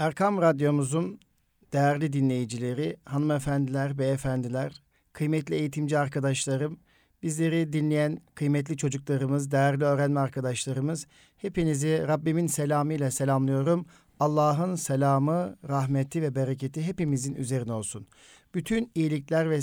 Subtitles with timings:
[0.00, 1.20] Erkam Radyomuzun
[1.72, 6.78] değerli dinleyicileri, hanımefendiler, beyefendiler, kıymetli eğitimci arkadaşlarım,
[7.22, 13.86] bizleri dinleyen kıymetli çocuklarımız, değerli öğrenme arkadaşlarımız, hepinizi Rabbimin selamıyla selamlıyorum.
[14.20, 18.06] Allah'ın selamı, rahmeti ve bereketi hepimizin üzerine olsun.
[18.54, 19.60] Bütün iyilikler ve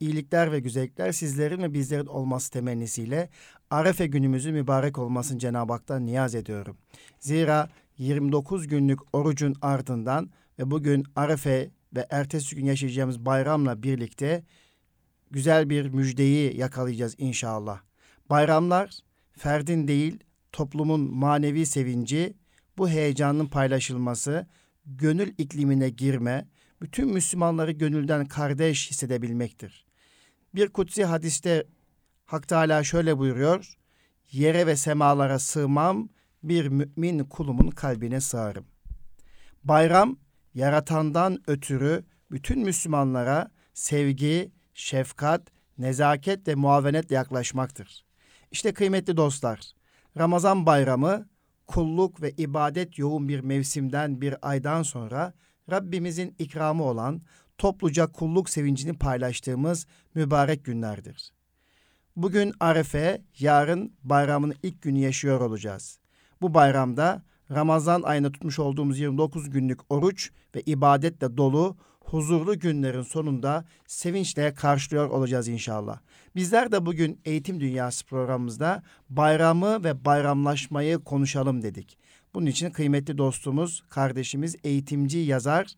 [0.00, 3.28] iyilikler ve güzellikler sizlerin ve bizlerin olması temennisiyle
[3.70, 6.76] Arefe günümüzün mübarek olmasını Cenab-ı Hak'tan niyaz ediyorum.
[7.20, 7.68] Zira
[7.98, 14.44] 29 günlük orucun ardından ve bugün Arefe ve ertesi gün yaşayacağımız bayramla birlikte
[15.30, 17.80] güzel bir müjdeyi yakalayacağız inşallah.
[18.30, 18.98] Bayramlar
[19.32, 20.18] ferdin değil
[20.52, 22.34] toplumun manevi sevinci,
[22.78, 24.46] bu heyecanın paylaşılması,
[24.86, 26.48] gönül iklimine girme,
[26.82, 29.86] bütün Müslümanları gönülden kardeş hissedebilmektir.
[30.54, 31.64] Bir kutsi hadiste
[32.26, 33.78] Hak Teala şöyle buyuruyor.
[34.32, 36.08] Yere ve semalara sığmam,
[36.48, 38.66] bir mümin kulumun kalbine sığarım.
[39.64, 40.16] Bayram,
[40.54, 45.42] yaratandan ötürü bütün Müslümanlara sevgi, şefkat,
[45.78, 48.04] nezaket ve muavenetle yaklaşmaktır.
[48.50, 49.72] İşte kıymetli dostlar,
[50.18, 51.28] Ramazan bayramı
[51.66, 55.34] kulluk ve ibadet yoğun bir mevsimden bir aydan sonra
[55.70, 57.22] Rabbimizin ikramı olan
[57.58, 61.32] topluca kulluk sevincini paylaştığımız mübarek günlerdir.
[62.16, 65.98] Bugün Arefe, yarın bayramın ilk günü yaşıyor olacağız.
[66.42, 73.64] Bu bayramda Ramazan ayında tutmuş olduğumuz 29 günlük oruç ve ibadetle dolu huzurlu günlerin sonunda
[73.86, 75.98] sevinçle karşılıyor olacağız inşallah.
[76.36, 81.98] Bizler de bugün Eğitim Dünyası programımızda bayramı ve bayramlaşmayı konuşalım dedik.
[82.34, 85.74] Bunun için kıymetli dostumuz, kardeşimiz, eğitimci, yazar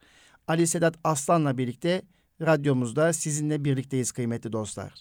[0.48, 2.02] Ali Sedat Aslan'la birlikte
[2.40, 4.92] radyomuzda sizinle birlikteyiz kıymetli dostlar.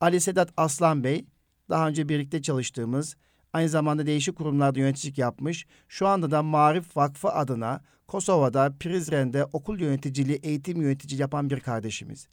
[0.00, 1.26] Ali Sedat Aslan Bey,
[1.70, 3.16] daha önce birlikte çalıştığımız,
[3.52, 9.80] aynı zamanda değişik kurumlarda yöneticilik yapmış, şu anda da Marif Vakfı adına Kosova'da, Prizren'de okul
[9.80, 12.28] yöneticiliği, eğitim yöneticiliği yapan bir kardeşimiz.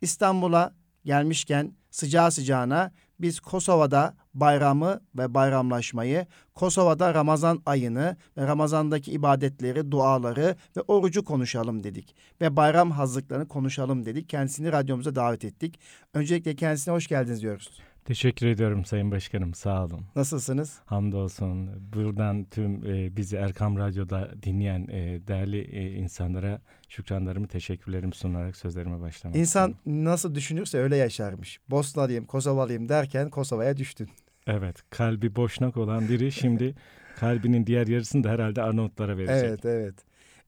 [0.00, 9.90] İstanbul'a gelmişken sıcağı sıcağına biz Kosova'da bayramı ve bayramlaşmayı, Kosova'da Ramazan ayını ve Ramazan'daki ibadetleri,
[9.90, 12.14] duaları ve orucu konuşalım dedik.
[12.40, 14.28] Ve bayram hazırlıklarını konuşalım dedik.
[14.28, 15.80] Kendisini radyomuza davet ettik.
[16.14, 17.80] Öncelikle kendisine hoş geldiniz diyoruz.
[18.04, 19.54] Teşekkür ediyorum Sayın Başkanım.
[19.54, 20.00] Sağ olun.
[20.16, 20.78] Nasılsınız?
[20.86, 21.70] Hamdolsun.
[21.92, 29.00] Buradan tüm e, bizi Erkam Radyo'da dinleyen e, değerli e, insanlara şükranlarımı, teşekkürlerimi sunarak sözlerime
[29.00, 30.04] başlamak İnsan istedim.
[30.04, 31.60] nasıl düşünürse öyle yaşarmış.
[31.70, 34.08] Bosnalıyım, Kosovalıyım derken Kosova'ya düştün.
[34.46, 34.76] Evet.
[34.90, 36.74] Kalbi boşnak olan biri şimdi
[37.20, 39.48] kalbinin diğer yarısını da herhalde Arnavutlara verecek.
[39.48, 39.94] Evet, evet.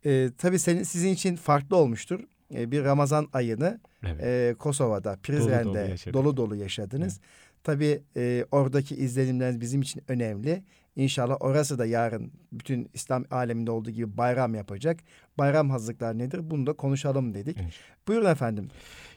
[0.06, 2.20] Ee, tabii senin, sizin için farklı olmuştur.
[2.54, 4.22] Ee, bir Ramazan ayını evet.
[4.24, 7.20] e, Kosova'da, Prizren'de dolu dolu, dolu dolu yaşadınız.
[7.20, 7.41] Evet.
[7.64, 10.62] Tabii e, oradaki izlenimleriniz bizim için önemli.
[10.96, 15.00] İnşallah orası da yarın bütün İslam aleminde olduğu gibi bayram yapacak.
[15.38, 16.50] Bayram hazırlıklar nedir?
[16.50, 17.56] Bunu da konuşalım dedik.
[17.60, 17.72] Evet.
[18.08, 18.68] Buyurun efendim.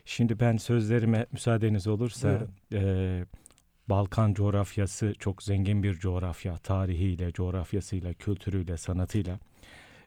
[0.05, 2.41] Şimdi ben sözlerime müsaadeniz olursa
[2.73, 3.23] e,
[3.89, 6.57] Balkan coğrafyası çok zengin bir coğrafya.
[6.57, 9.39] Tarihiyle, coğrafyasıyla, kültürüyle, sanatıyla.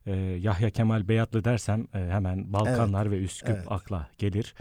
[0.07, 3.19] E, Yahya Kemal Beyatlı dersem e, hemen Balkanlar evet.
[3.19, 3.67] ve Üsküp evet.
[3.69, 4.55] akla gelir.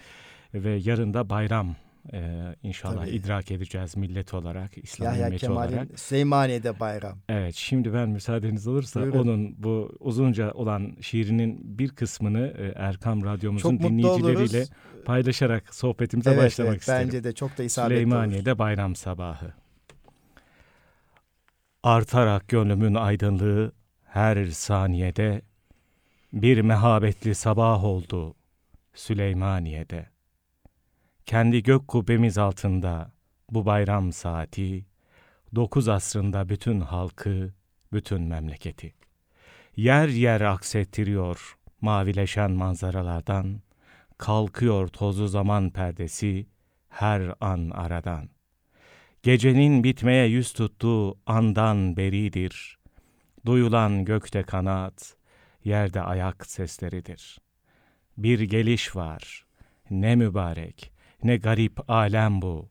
[0.54, 1.76] Ve yarın da bayram
[2.14, 3.10] e, inşallah Tabii.
[3.10, 6.00] idrak edeceğiz millet olarak, İslam Yahya ümmeti Kemal'in olarak.
[6.00, 7.18] Süleymaniye'de bayram.
[7.30, 9.20] Evet, şimdi ben müsaadeniz olursa Buyurun.
[9.20, 14.66] onun bu uzunca olan şiirinin bir kısmını Erkam Radyomuzun çok dinleyicileriyle
[15.06, 17.08] paylaşarak sohbetimize evet, başlamak evet, isterim.
[17.08, 18.60] Bence de çok da isabetli Süleymaniye'de olur.
[18.60, 19.54] bayram sabahı.
[21.84, 23.72] Artarak gönlümün aydınlığı
[24.04, 25.42] her saniyede
[26.34, 28.36] bir mehabetli sabah oldu
[28.94, 30.17] Süleymaniye'de
[31.28, 33.12] kendi gök kubbemiz altında
[33.52, 34.86] bu bayram saati,
[35.56, 37.54] dokuz asrında bütün halkı,
[37.94, 38.94] bütün memleketi.
[39.76, 43.62] Yer yer aksettiriyor mavileşen manzaralardan,
[44.18, 46.48] kalkıyor tozu zaman perdesi
[46.90, 48.30] her an aradan.
[49.24, 52.78] Gecenin bitmeye yüz tuttuğu andan beridir.
[53.46, 55.16] Duyulan gökte kanat,
[55.64, 57.38] yerde ayak sesleridir.
[58.18, 59.46] Bir geliş var,
[59.90, 62.70] ne mübarek, ne garip alem bu.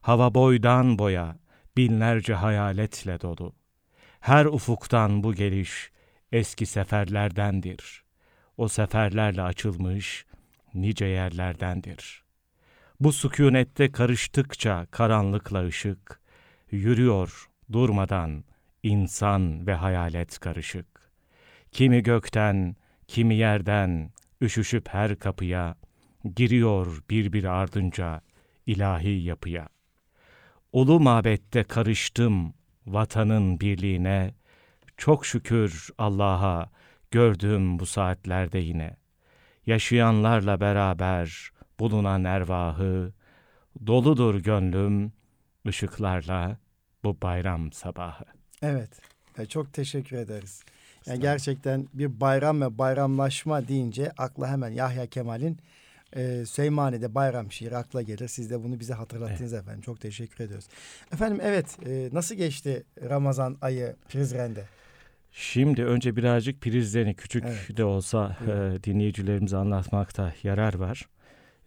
[0.00, 1.36] Hava boydan boya
[1.76, 3.54] binlerce hayaletle dolu.
[4.20, 5.90] Her ufuktan bu geliş
[6.32, 8.04] eski seferlerdendir.
[8.56, 10.26] O seferlerle açılmış
[10.74, 12.22] nice yerlerdendir.
[13.00, 16.20] Bu sükunette karıştıkça karanlıkla ışık,
[16.70, 18.44] yürüyor durmadan
[18.82, 20.86] insan ve hayalet karışık.
[21.72, 22.76] Kimi gökten,
[23.08, 24.10] kimi yerden,
[24.40, 25.76] üşüşüp her kapıya,
[26.36, 28.20] giriyor birbiri ardınca
[28.66, 29.68] ilahi yapıya.
[30.72, 32.54] Ulu mabette karıştım
[32.86, 34.34] vatanın birliğine,
[34.96, 36.70] çok şükür Allah'a
[37.10, 38.96] gördüğüm bu saatlerde yine.
[39.66, 43.12] Yaşayanlarla beraber bulunan ervahı,
[43.86, 45.12] doludur gönlüm
[45.68, 46.58] ışıklarla
[47.04, 48.24] bu bayram sabahı.
[48.62, 49.00] Evet.
[49.38, 50.62] E, Çok teşekkür ederiz.
[51.06, 55.58] Yani gerçekten bir bayram ve bayramlaşma deyince akla hemen Yahya Kemal'in
[56.16, 58.28] e, Süleymaniye'de bayram şiiri akla gelir.
[58.28, 59.80] Siz de bunu bize hatırlattınız efendim.
[59.80, 60.68] Çok teşekkür ediyoruz.
[61.12, 64.64] Efendim evet e, nasıl geçti Ramazan ayı Prizren'de?
[65.32, 67.76] Şimdi önce birazcık prizlerini küçük Evet.
[67.76, 68.74] de olsa Buyurun.
[68.74, 71.08] e, dinleyicilerimize anlatmakta yarar var.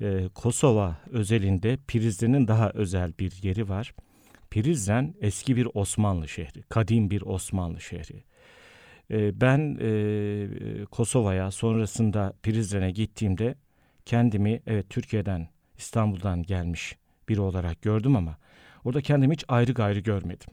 [0.02, 3.94] E, Kosova özelinde Prizren'in daha özel bir yeri var.
[4.52, 8.24] Prizren eski bir Osmanlı şehri, kadim bir Osmanlı şehri.
[9.12, 13.56] E, ben e, Kosova'ya sonrasında Prizren'e gittiğimde
[14.06, 15.48] kendimi evet Türkiye'den,
[15.78, 16.96] İstanbul'dan gelmiş
[17.30, 18.38] biri olarak gördüm ama
[18.84, 20.48] orada kendimi hiç ayrı gayrı görmedim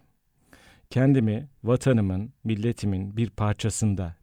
[0.91, 4.17] kendimi vatanımın, milletimin bir parçasında,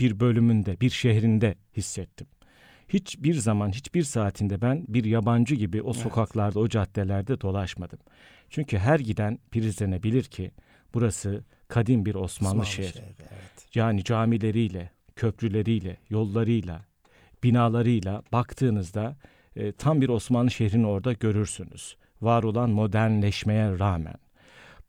[0.00, 2.26] bir bölümünde, bir şehrinde hissettim.
[2.88, 5.96] Hiçbir zaman, hiçbir saatinde ben bir yabancı gibi o Evet.
[5.96, 7.98] sokaklarda, o caddelerde dolaşmadım.
[8.48, 10.50] Çünkü her giden Prizren'e bilir ki
[10.94, 12.92] burası kadim bir Osmanlı, şehri.
[12.92, 13.74] şehri, evet.
[13.74, 16.84] Yani camileriyle, köprüleriyle, yollarıyla,
[17.42, 19.16] binalarıyla baktığınızda
[19.56, 21.96] e, tam bir Osmanlı şehrini orada görürsünüz.
[22.22, 24.16] Var olan modernleşmeye rağmen.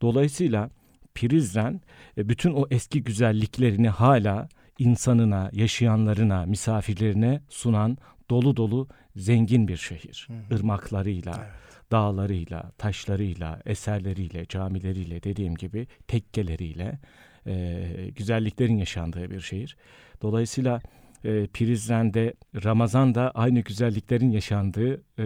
[0.02, 0.70] Dolayısıyla
[1.14, 1.80] Prizren
[2.18, 7.98] e, bütün o eski güzelliklerini hala insanına, yaşayanlarına, misafirlerine sunan
[8.30, 10.28] dolu dolu zengin bir şehir.
[10.30, 10.58] Hı hı.
[10.58, 11.90] Irmaklarıyla, Evet.
[11.92, 16.98] dağlarıyla, taşlarıyla, eserleriyle, camileriyle dediğim gibi tekkeleriyle
[17.46, 19.76] e, güzelliklerin yaşandığı bir şehir.
[20.22, 20.80] Dolayısıyla
[21.24, 22.34] e, Prizren'de
[22.64, 25.24] Ramazan da aynı güzelliklerin yaşandığı e,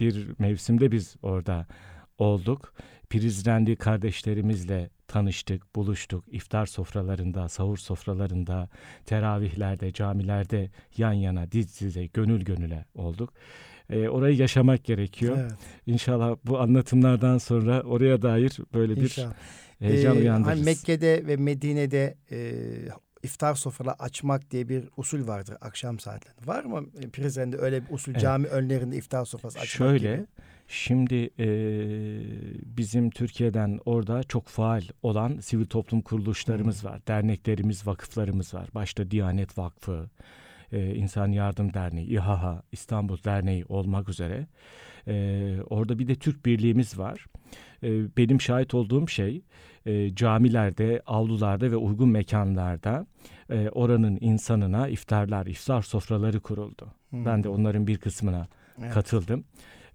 [0.00, 1.66] bir mevsimde biz orada
[2.18, 2.74] olduk.
[3.10, 6.24] Prizrenli kardeşlerimizle tanıştık, buluştuk.
[6.28, 8.68] İftar sofralarında, sahur sofralarında,
[9.06, 13.32] teravihlerde, camilerde yan yana, diz dize, gönül gönüle olduk.
[13.90, 15.36] E, orayı yaşamak gerekiyor.
[15.40, 15.52] Evet.
[15.86, 19.34] İnşallah bu anlatımlardan sonra oraya dair böyle bir İnşallah.
[19.78, 20.58] heyecan Ee, uyandırırız.
[20.58, 22.38] hani Mekke'de ve Medine'de e,
[23.24, 26.46] iftar sofraları açmak diye bir usul vardır akşam saatlerinde.
[26.46, 28.22] Var mı e, Prizren'de öyle bir usul Evet.
[28.22, 30.26] cami önlerinde iftar sofrası açmak Şöyle, gibi?
[30.68, 31.46] şimdi e,
[32.76, 37.00] bizim Türkiye'den orada çok faal olan sivil toplum kuruluşlarımız var.
[37.08, 38.68] Derneklerimiz, vakıflarımız var.
[38.74, 40.10] Başta Diyanet Vakfı,
[40.72, 44.46] e, İnsan Yardım Derneği, İHA, İstanbul Derneği olmak üzere.
[45.08, 47.26] E, orada bir de Türk Birliğimiz var.
[47.82, 49.42] E, benim şahit olduğum şey
[49.86, 53.06] e, camilerde, avlularda ve uygun mekanlarda
[53.50, 56.86] e, oranın insanına iftarlar, iftar sofraları kuruldu.
[57.10, 57.16] Hı.
[57.26, 58.48] Ben de onların bir kısmına
[58.80, 58.92] Evet.
[58.94, 59.44] katıldım.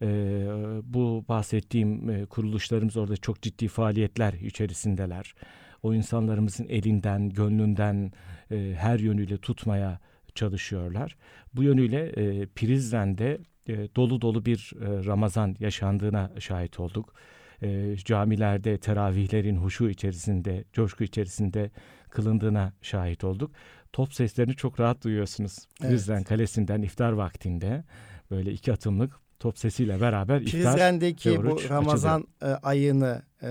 [0.02, 0.46] Ee,
[0.84, 5.36] bu bahsettiğim e, kuruluşlarımız orada çok ciddi faaliyetler içerisindeler.
[5.84, 8.12] O insanlarımızın elinden, gönlünden
[8.52, 10.00] e, her yönüyle tutmaya
[10.36, 11.18] çalışıyorlar.
[11.54, 17.14] Bu yönüyle e, Prizren'de e, dolu dolu bir e, Ramazan yaşandığına şahit olduk.
[17.62, 21.72] E, camilerde teravihlerin huşu içerisinde, coşku içerisinde
[22.10, 23.52] kılındığına şahit olduk.
[23.94, 25.58] Top seslerini çok rahat duyuyorsunuz.
[25.82, 25.92] Evet.
[25.92, 27.84] Prizren Kalesi'nden iftar vaktinde
[28.32, 33.50] böyle iki atımlık top sesiyle beraber iftar Prizren'deki bu Ramazan e, ayını e,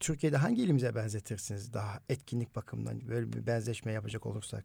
[0.00, 4.64] Türkiye'de hangi ilimize benzetirsiniz daha etkinlik bakımından böyle bir benzeşme yapacak olursak?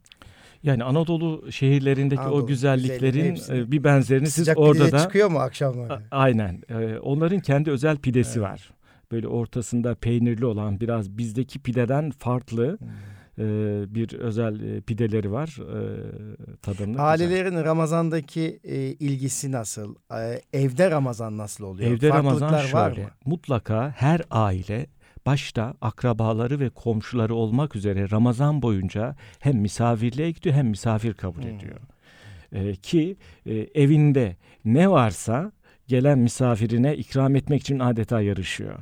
[0.62, 4.98] yani Anadolu şehirlerindeki Anadolu o güzelliklerin hepsini- e, bir benzerini siz Sıcak orada pide da
[4.98, 6.02] çıkıyor mu akşamları?
[6.10, 8.48] Aynen e, onların kendi özel pidesi Evet.
[8.50, 8.70] var.
[9.12, 12.88] Böyle ortasında peynirli olan biraz bizdeki pideden farklı Hmm.
[13.38, 13.44] e,
[13.94, 15.56] bir özel e, pideleri var.
[15.60, 15.80] E,
[16.70, 17.08] güzel.
[17.08, 19.94] Ailelerin Ramazan'daki e, ilgisi nasıl?
[20.12, 21.90] E, evde Ramazan nasıl oluyor?
[21.90, 23.04] Evde Ramazan Farklılıklar var şöyle.
[23.06, 23.10] mı?
[23.24, 24.86] Mutlaka her aile
[25.26, 31.48] başta akrabaları ve komşuları olmak üzere Ramazan boyunca hem misafirliğe gidiyor hem misafir kabul Hmm.
[31.50, 31.76] ediyor.
[32.52, 35.52] Ee, ki e, evinde ne varsa
[35.86, 38.78] gelen misafirine ikram etmek için adeta yarışıyor.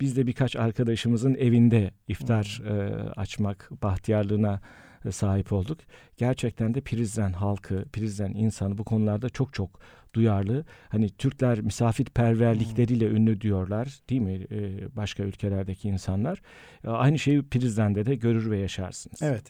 [0.00, 4.60] Biz de birkaç arkadaşımızın evinde iftar e, açmak bahtiyarlığına
[5.04, 5.78] e, sahip olduk.
[6.16, 9.80] Gerçekten de Prizren halkı, Prizren insanı bu konularda çok çok
[10.14, 10.64] duyarlı.
[10.88, 16.42] Hani Türkler misafirperverlikleriyle ünlü diyorlar değil mi e, başka ülkelerdeki insanlar.
[16.84, 19.22] E, Aynı şeyi Prizren'de de görür ve yaşarsınız.
[19.22, 19.44] Evet.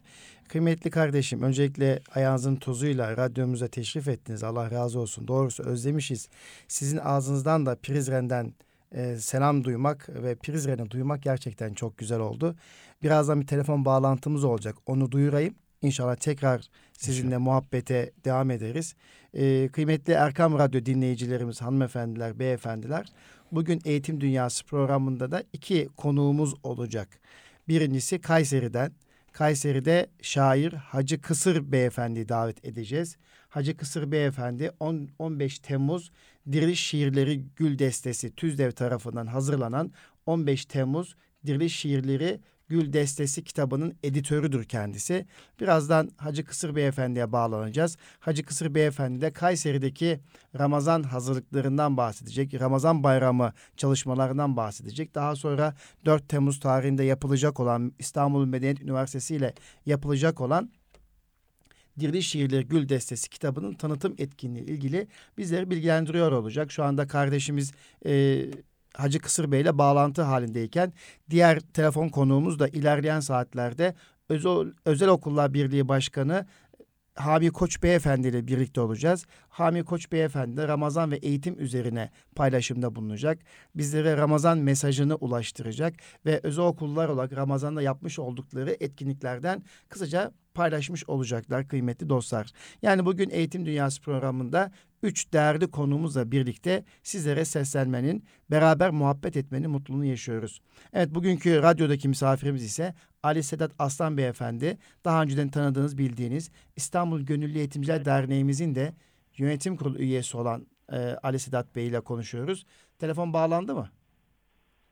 [0.49, 4.45] Kıymetli kardeşim öncelikle ayağınızın tozuyla radyomuza teşrif ettiniz.
[4.45, 5.29] Allah razı olsun.
[5.29, 6.29] Doğrusu özlemişiz.
[6.69, 8.53] Sizin ağzınızdan da Prizren'den
[8.93, 12.57] e, selam duymak ve Prizren'i duymak gerçekten çok güzel oldu.
[13.03, 14.77] Birazdan bir telefon bağlantımız olacak.
[14.87, 15.55] Onu duyurayım.
[15.83, 18.95] İnşallah tekrar sizinle muhabbete devam ederiz.
[19.35, 23.13] E, kıymetli Erkam Radyo dinleyicilerimiz, hanımefendiler, beyefendiler.
[23.53, 27.09] Bugün Eğitim Dünyası programında da iki konuğumuz olacak.
[27.69, 28.93] Birincisi Kayseri'den
[29.33, 33.17] Kayseri'de şair Hacı Kısır Beyefendi'yi davet edeceğiz.
[33.49, 36.11] Hacı Kısır Beyefendi 10, 15 Temmuz
[36.53, 39.93] Diriliş Şiirleri Gül Destesi TÜZDEV tarafından hazırlanan
[40.27, 41.17] 15 Temmuz
[41.47, 45.27] Diriliş Şiirleri Gül Destesi kitabının editörüdür kendisi.
[45.61, 47.97] Birazdan Hacı Kısır Beyefendi'ye bağlanacağız.
[48.21, 50.21] Hacı Kısır Beyefendi de Kayseri'deki
[50.59, 52.61] Ramazan hazırlıklarından bahsedecek.
[52.61, 55.15] Ramazan bayramı çalışmalarından bahsedecek.
[55.15, 59.55] Daha sonra 4 Temmuz tarihinde yapılacak olan İstanbul Medeniyet Üniversitesi ile
[59.87, 60.71] yapılacak olan
[62.01, 66.73] Diriliş Şiirleri Gül Destesi kitabının tanıtım etkinliği ilgili bizleri bilgilendiriyor olacak.
[66.73, 67.73] Şu anda kardeşimiz
[68.07, 68.45] e,
[68.95, 70.93] Hacı Kısır Bey ile bağlantı halindeyken
[71.31, 73.95] diğer telefon konuğumuz da ilerleyen saatlerde
[74.29, 76.47] Özel, Özel Okullar Birliği Başkanı
[77.19, 79.27] Hami Koç Beyefendi ile birlikte olacağız.
[79.49, 83.39] Hami Koç Beyefendi Ramazan ve eğitim üzerine paylaşımda bulunacak.
[83.75, 85.95] Bizlere Ramazan mesajını ulaştıracak
[86.27, 92.51] ve özel okullar olarak Ramazan'da yapmış oldukları etkinliklerden kısaca paylaşmış olacaklar kıymetli dostlar.
[92.83, 94.73] Yani bugün Eğitim Dünyası programında
[95.03, 100.61] üç değerli konuğumuzla birlikte sizlere seslenmenin, beraber muhabbet etmenin mutluluğunu yaşıyoruz.
[100.93, 104.79] Evet bugünkü radyodaki misafirimiz ise Ali Sedat Aslan Beyefendi.
[105.05, 108.95] Daha önceden tanıdığınız, bildiğiniz İstanbul Gönüllü Eğitimciler Derneğimizin de
[109.37, 112.67] yönetim kurulu üyesi olan e, Ali Sedat Bey ile konuşuyoruz.
[112.99, 113.89] Telefon bağlandı mı?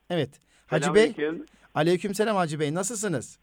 [0.09, 0.39] Evet.
[0.67, 1.15] Hacı Bey,
[1.73, 2.73] aleykümselam Hacı Bey.
[2.73, 3.39] Nasılsınız?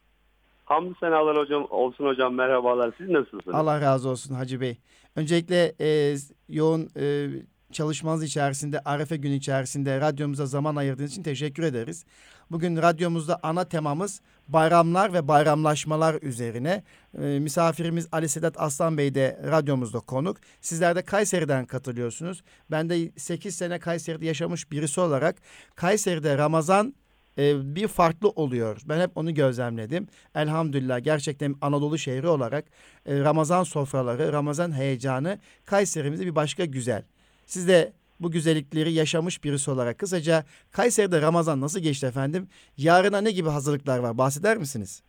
[0.64, 2.94] Hamdü senalar hocam olsun hocam merhabalar.
[2.98, 3.54] Siz nasılsınız?
[3.54, 4.78] Allah razı olsun Hacı Bey.
[5.16, 6.16] Öncelikle e,
[6.48, 7.28] yoğun e,
[7.72, 12.04] çalışmanız içerisinde, Arefe günü içerisinde radyomuza zaman ayırdığınız için teşekkür ederiz.
[12.50, 16.84] Bugün radyomuzda ana temamız bayramlar ve bayramlaşmalar üzerine.
[17.18, 20.36] E, misafirimiz Ali Sedat Aslan Bey de radyomuzda konuk.
[20.60, 22.42] Sizler de Kayseri'den katılıyorsunuz.
[22.70, 25.36] Ben de 8 sene Kayseri'de yaşamış birisi olarak
[25.74, 26.94] Kayseri'de Ramazan
[27.38, 28.80] e, bir farklı oluyor.
[28.88, 30.08] Ben hep onu gözlemledim.
[30.34, 32.64] Elhamdülillah gerçekten Anadolu şehri olarak
[33.06, 37.02] e, Ramazan sofraları, Ramazan heyecanı Kayseri'mizde bir başka güzel.
[37.46, 42.48] Siz de bu güzellikleri yaşamış birisi olarak kısaca Kayseri'de Ramazan nasıl geçti efendim?
[42.76, 44.18] Yarına ne gibi hazırlıklar var?
[44.18, 45.02] Bahseder misiniz?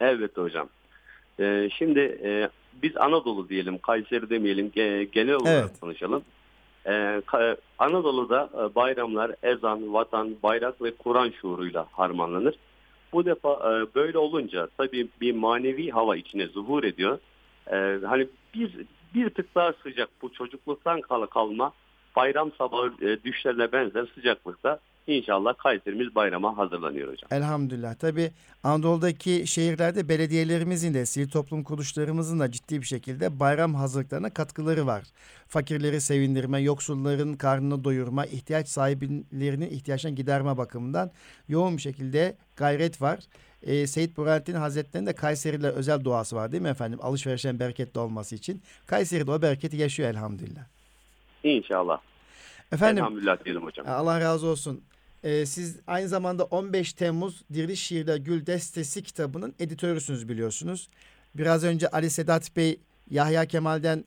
[0.00, 0.68] Evet hocam.
[1.40, 2.48] Ee, şimdi e,
[2.82, 5.80] biz Anadolu diyelim, Kayseri demeyelim, ge, genel olarak evet.
[5.80, 6.22] konuşalım.
[6.86, 7.22] Ee,
[7.78, 12.54] Anadolu'da e, bayramlar ezan, vatan, bayrak ve Kur'an şuuruyla harmanlanır.
[13.12, 17.18] Bu defa e, böyle olunca tabii bir manevi hava içine zuhur ediyor.
[17.72, 18.70] Ee, hani bir
[19.14, 21.72] bir tık daha sıcak bu çocukluktan kal kalma
[22.16, 27.28] bayram sabahı e, düşlerine benzer sıcaklıkta İnşallah Kayserimiz bayrama hazırlanıyor hocam.
[27.30, 27.94] Elhamdülillah.
[27.94, 28.30] Tabii
[28.62, 35.02] Anadolu'daki şehirlerde belediyelerimizin de sivil toplum kuruluşlarımızın da ciddi bir şekilde bayram hazırlıklarına katkıları var.
[35.48, 41.10] Fakirleri sevindirme, yoksulların karnını doyurma, ihtiyaç sahiplerinin ihtiyaçlarını giderme bakımından
[41.48, 43.18] yoğun bir şekilde gayret var.
[43.62, 46.98] Ee, Seyit Burhanettin Hazretleri'nin de Kayseri'yle özel duası var değil mi efendim?
[47.02, 48.62] Alışverişlerin bereketli olması için.
[48.86, 50.64] Kayseri'de o bereketi yaşıyor elhamdülillah.
[51.42, 52.00] İnşallah.
[52.72, 53.86] Efendim, Elhamdülillah diyelim hocam.
[53.88, 54.82] Allah razı olsun.
[55.24, 60.88] Ee, siz aynı zamanda 15 Temmuz Diriliş Şiirler Gül Destesi kitabının editörüsünüz biliyorsunuz.
[61.34, 64.04] Biraz önce Ali Sedat Bey Yahya Kemal'den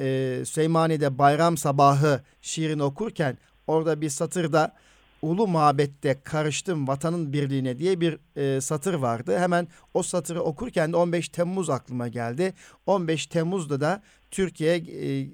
[0.00, 4.74] e, Süleymaniye'de Bayram Sabahı şiirini okurken orada bir satırda
[5.22, 9.38] Ulu mabette karıştım vatanın birliğine diye bir e, satır vardı.
[9.38, 12.54] Hemen o satırı okurken de 15 Temmuz aklıma geldi.
[12.86, 15.26] 15 Temmuz'da da Türkiye e,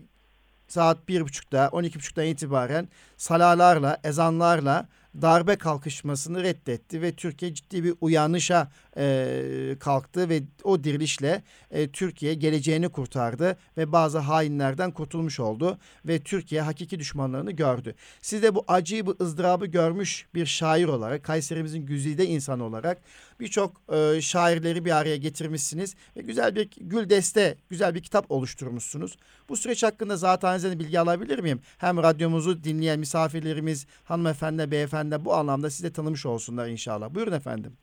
[0.68, 4.88] saat 1.30'da 12.30'dan itibaren salalarla, ezanlarla
[5.22, 12.34] darbe kalkışmasını reddetti ve Türkiye ciddi bir uyanışa e, kalktı ve o dirilişle e, Türkiye
[12.34, 17.94] geleceğini kurtardı ve bazı hainlerden kurtulmuş oldu ve Türkiye hakiki düşmanlarını gördü.
[18.22, 23.02] Siz de bu acıyı bu ızdırabı görmüş bir şair olarak Kayserimizin güzide insanı olarak
[23.40, 29.16] birçok e, şairleri bir araya getirmişsiniz ve güzel bir gül deste, güzel bir kitap oluşturmuşsunuz.
[29.48, 31.60] Bu süreç hakkında zaten bilgi alabilir miyim?
[31.78, 37.14] Hem radyomuzu dinleyen misafirlerimiz, hanımefendi, beyefendi bu anlamda size tanımış olsunlar inşallah.
[37.14, 37.76] Buyurun efendim.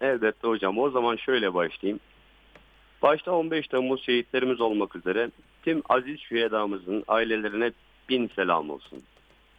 [0.00, 0.78] Elbette hocam.
[0.78, 2.00] O zaman şöyle başlayayım.
[3.02, 5.30] Başta 15 Temmuz şehitlerimiz olmak üzere
[5.62, 7.72] tüm aziz şühedamızın ailelerine
[8.08, 9.02] bin selam olsun.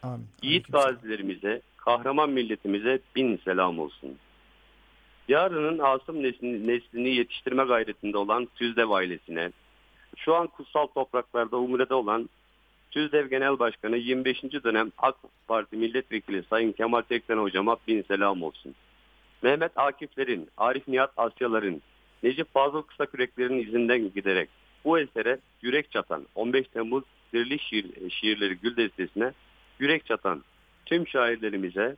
[0.02, 0.26] Amin.
[0.42, 4.18] Yiğit gazilerimize, kahraman milletimize bin selam olsun.
[5.28, 9.50] Yarının asım neslini, neslini yetiştirme gayretinde olan Tüzdev ailesine,
[10.16, 12.28] şu an kutsal topraklarda umrede olan
[12.90, 14.42] Tüzdev Genel Başkanı 25.
[14.42, 15.16] dönem AK
[15.48, 18.74] Parti Milletvekili Sayın Kemal Tekten hocama bin selam olsun.
[19.42, 21.82] Mehmet Akiflerin, Arif Nihat Asyaların,
[22.22, 24.48] Necip Fazıl Kısaküreklerin izinden giderek
[24.84, 29.32] bu esere yürek çatan 15 Temmuz Diriliş şiir, şiirleri Gül Destesi'ne
[29.78, 30.42] yürek çatan
[30.86, 31.96] tüm şairlerimize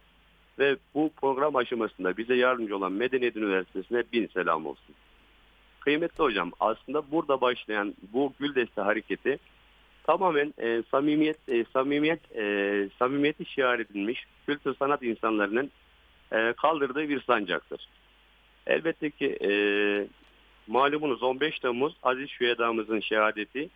[0.58, 4.94] ve bu program aşamasında bize yardımcı olan Medeniyet Üniversitesi'ne bin selam olsun.
[5.80, 9.38] Kıymetli hocam aslında burada başlayan bu Güldeste hareketi
[10.04, 15.70] tamamen e, samimiyet e, samimiyet e, samimiyeti şiar edilmiş kültür sanat insanlarının e,
[16.56, 17.88] kaldırdığı bir sancaktır.
[18.66, 19.50] Elbette ki e,
[20.66, 23.68] malumunuz 15 Temmuz Aziz Şühedamızın şehadeti,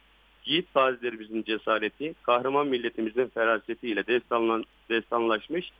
[0.45, 5.71] yiğit gazilerimizin cesareti, kahraman milletimizin ferasetiyle destanlan, destanlaşmış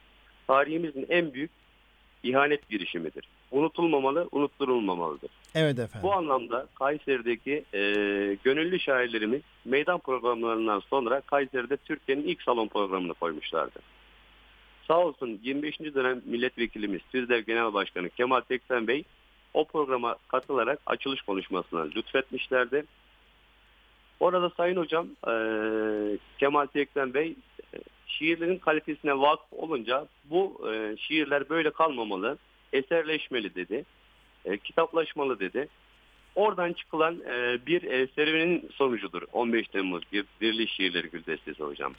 [0.47, 1.51] tarihimizin en büyük
[2.23, 3.25] ihanet girişimidir.
[3.51, 5.31] Unutulmamalı, unutturulmamalıdır.
[5.55, 6.03] Evet efendim.
[6.03, 7.81] Bu anlamda Kayseri'deki e,
[8.45, 13.79] gönüllü şairlerimiz meydan programlarından sonra Kayseri'de Türkiye'nin ilk salon programını koymuşlardı.
[14.89, 15.81] Sağ olsun 25.
[15.81, 19.05] dönem milletvekilimiz TÜZDEV Genel Başkanı Kemal Teksen Bey
[19.55, 22.85] o programa katılarak açılış konuşmasına lütfetmişlerdi.
[24.21, 25.33] Orada Sayın Hocam e,
[26.39, 27.37] Kemal Teksen Bey
[27.75, 32.39] e, şiirlerin kalitesine vakıf olunca bu e, şiirler böyle kalmamalı,
[32.73, 33.85] eserleşmeli dedi,
[34.45, 35.69] e, kitaplaşmalı dedi.
[36.35, 41.95] Oradan çıkılan e, bir e, serüvenin sonucudur 15 Temmuz bir Diriliş Şiirleri Güldestesi hocam.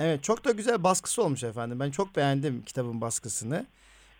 [0.00, 1.80] Evet çok da güzel baskısı olmuş efendim.
[1.80, 3.66] Ben çok beğendim kitabın baskısını.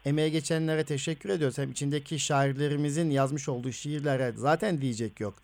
[0.05, 1.59] Emeğe geçenlere teşekkür ediyoruz.
[1.59, 5.35] Hem içindeki şairlerimizin yazmış olduğu şiirlere zaten diyecek yok.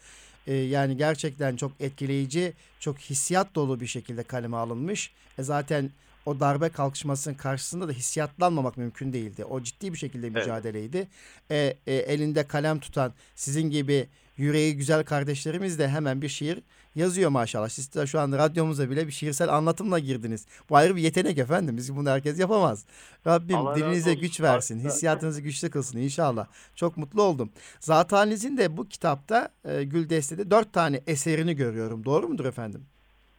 [0.47, 5.13] Ee, yani gerçekten çok etkileyici, çok hissiyat dolu bir şekilde kaleme alınmış.
[5.39, 5.91] E zaten
[6.27, 9.45] o darbe kalkışmasının karşısında da hissiyatlanmamak mümkün değildi.
[9.45, 11.09] O ciddi bir şekilde mücadeleydi.
[11.51, 11.79] Evet.
[11.87, 16.59] E, e, elinde kalem tutan sizin gibi yüreği güzel kardeşlerimiz de hemen bir şiir
[16.95, 17.69] yazıyor maşallah.
[17.69, 20.47] Siz de şu an radyomuza bile bir şiirsel anlatımla girdiniz.
[20.71, 21.77] Bu ayrı bir yetenek efendim.
[21.77, 22.85] Biz bunu herkes yapamaz.
[23.27, 24.81] Rabbim Allah dilinize güç versin.
[24.81, 26.47] Hissiyatınızı güçlü kılsın inşallah.
[26.77, 27.51] Çok mutlu oldum.
[27.81, 32.05] Zaten de bu kitapta e, Gül Deste'de dört tane eserini görüyorum.
[32.05, 32.87] Doğru mudur efendim?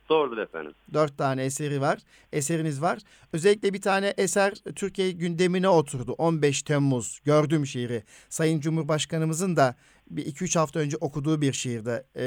[0.09, 0.73] Doğrudur efendim.
[0.93, 1.99] Dört tane eseri var.
[2.33, 2.99] Eseriniz var.
[3.33, 6.11] Özellikle bir tane eser Türkiye gündemine oturdu.
[6.11, 8.03] 15 Temmuz gördüğüm şiiri.
[8.29, 9.75] Sayın Cumhurbaşkanımızın da
[10.09, 12.25] bir iki üç hafta önce okuduğu bir şiirde e,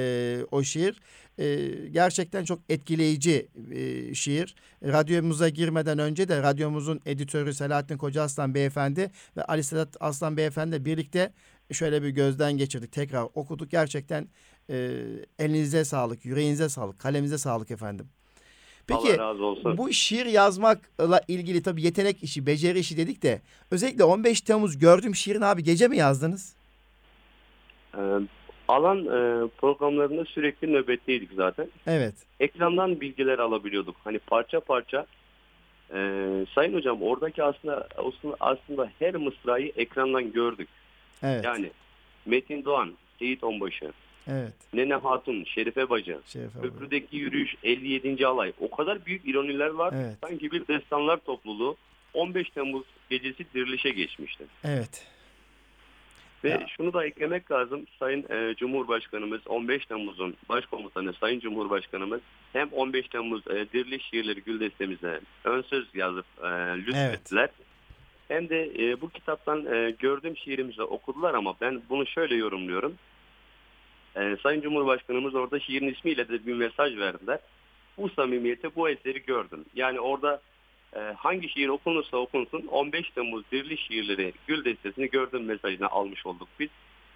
[0.51, 1.01] o şiir.
[1.39, 4.55] E, gerçekten çok etkileyici e, şiir.
[4.85, 10.85] Radyomuza girmeden önce de radyomuzun editörü Selahattin Koca Aslan Beyefendi ve Ali Sedat Aslan Beyefendi
[10.85, 11.33] birlikte
[11.73, 12.93] şöyle bir gözden geçirdik.
[12.93, 13.71] Tekrar okuduk.
[13.71, 14.29] Gerçekten
[14.71, 15.03] e,
[15.39, 18.09] elinize sağlık, yüreğinize sağlık, kalemize sağlık efendim.
[18.87, 19.19] Peki
[19.79, 25.15] bu şiir yazmakla ilgili tabii yetenek işi, beceri işi dedik de özellikle 15 Temmuz gördüğüm
[25.15, 26.56] şiirin abi gece mi yazdınız?
[27.95, 28.01] Ee,
[28.69, 31.69] alan e, programlarında sürekli nöbetteydik zaten.
[31.87, 32.15] Evet.
[32.41, 33.97] Ekrandan bilgiler alabiliyorduk.
[34.05, 35.07] Hani parça parça.
[35.91, 35.97] E,
[36.55, 37.89] Sayın Hocam oradaki aslında,
[38.41, 40.69] aslında her mısrayı ekrandan gördük.
[41.23, 41.45] Evet.
[41.45, 41.71] Yani
[42.27, 43.93] Metin Doğan, Seyit Onbaşı,
[44.29, 44.53] Evet.
[44.73, 48.27] Nene Hatun, Şerife Bacı, Şerife Köprüdeki Yürüyüş, 57.
[48.27, 48.53] Alay.
[48.61, 49.95] O kadar büyük ironiler var.
[49.97, 50.17] Evet.
[50.21, 51.77] Sanki bir destanlar topluluğu
[52.15, 54.45] 15 Temmuz gecesi dirilişe geçmişti.
[54.65, 55.07] Evet.
[56.47, 56.67] Ve ya.
[56.77, 57.87] şunu da eklemek lazım.
[57.99, 62.21] Sayın e, Cumhurbaşkanımız 15 Temmuz'un başkomutanı Sayın Cumhurbaşkanımız
[62.53, 67.41] hem 15 Temmuz e, diriliş şiirleri Güldestemize ön söz yazıp e, lütfettiler.
[67.41, 67.67] Evet.
[68.29, 72.95] Hem de e, bu kitaptan e, gördüğüm şiirimizi okudular ama ben bunu şöyle yorumluyorum.
[74.17, 77.39] E, Sayın Cumhurbaşkanımız orada şiirin ismiyle de bir mesaj verdiler.
[77.99, 79.65] Bu samimiyete bu eseri gördüm.
[79.75, 80.41] Yani orada
[80.97, 86.49] e, hangi şiir okunursa okunsun 15 Temmuz Diriliş Şiirleri Gül Destesi'ni gördüm mesajını almış olduk
[86.61, 86.69] biz.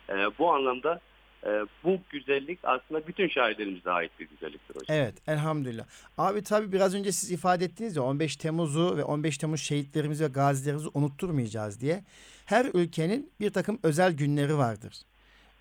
[0.09, 1.01] E, bu anlamda
[1.45, 1.49] e,
[1.85, 4.97] bu güzellik aslında bütün şairlerimize ait bir güzelliktir hocam.
[4.97, 5.85] Evet elhamdülillah.
[6.19, 10.29] Abi tabi biraz önce siz ifade ettiniz ya 15 Temmuz'u ve 15 Temmuz şehitlerimizi ve
[10.29, 12.05] gazilerimizi unutturmayacağız diye.
[12.45, 14.95] Her ülkenin bir takım özel günleri vardır.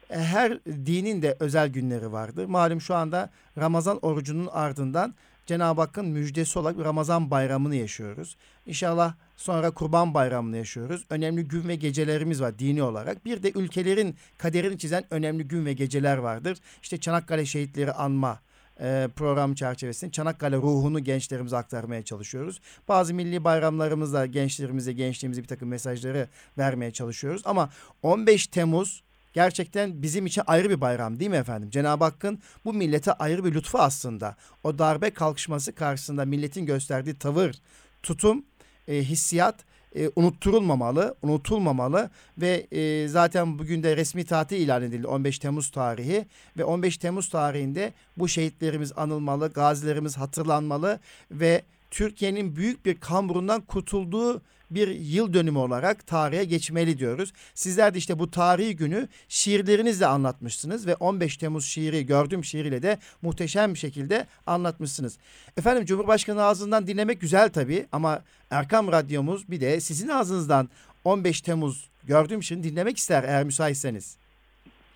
[0.10, 2.46] E, her dinin de özel günleri vardır.
[2.46, 5.16] Malum şu anda Ramazan orucunun ardından
[5.50, 8.38] Cenab-ı Hakk'ın müjdesi olarak bir Ramazan bayramını yaşıyoruz.
[8.66, 11.06] İnşallah sonra Kurban Bayramı'nı yaşıyoruz.
[11.10, 13.26] Önemli gün ve gecelerimiz var dini olarak.
[13.26, 16.58] Bir de ülkelerin kaderini çizen önemli gün ve geceler vardır.
[16.82, 18.40] İşte Çanakkale şehitleri anma
[18.80, 22.62] e, program çerçevesinde Çanakkale ruhunu gençlerimize aktarmaya çalışıyoruz.
[22.88, 27.42] Bazı milli bayramlarımızda gençlerimize, gençliğimize bir takım mesajları vermeye çalışıyoruz.
[27.46, 27.70] Ama
[28.04, 31.70] 15 Temmuz gerçekten bizim için ayrı bir bayram değil mi efendim?
[31.70, 34.36] Cenab-ı Hakk'ın bu millete ayrı bir lütfu aslında.
[34.64, 37.56] O darbe kalkışması karşısında milletin gösterdiği tavır,
[38.04, 38.46] tutum,
[38.88, 39.56] e, hissiyat
[39.96, 46.26] e, unutturulmamalı, unutulmamalı ve e, zaten bugün de resmi tatil ilan edildi 15 Temmuz tarihi
[46.58, 51.00] ve 15 Temmuz tarihinde bu şehitlerimiz anılmalı, gazilerimiz hatırlanmalı
[51.32, 51.62] ve
[51.92, 57.34] Türkiye'nin büyük bir kamburundan kurtulduğu bir yıl dönümü olarak tarihe geçmeli diyoruz.
[57.54, 62.98] Sizler de işte bu tarihi günü şiirlerinizle anlatmışsınız ve 15 Temmuz şiiri gördüğüm şiiriyle de
[63.22, 65.18] muhteşem bir şekilde anlatmışsınız.
[65.58, 70.70] Efendim Cumhurbaşkanı ağzından dinlemek güzel tabii ama Erkam Radyomuz bir de sizin ağzınızdan
[71.04, 74.18] 15 Temmuz gördüğüm şiirini dinlemek ister eğer müsaitseniz.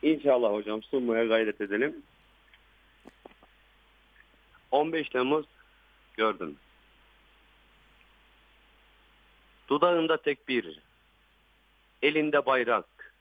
[0.03, 1.95] İnşallah hocam sunmaya gayret edelim.
[4.71, 5.45] 15 Temmuz
[6.17, 6.55] gördüm.
[9.73, 10.79] Dudağında tekbir,
[12.01, 13.13] elinde bayrak.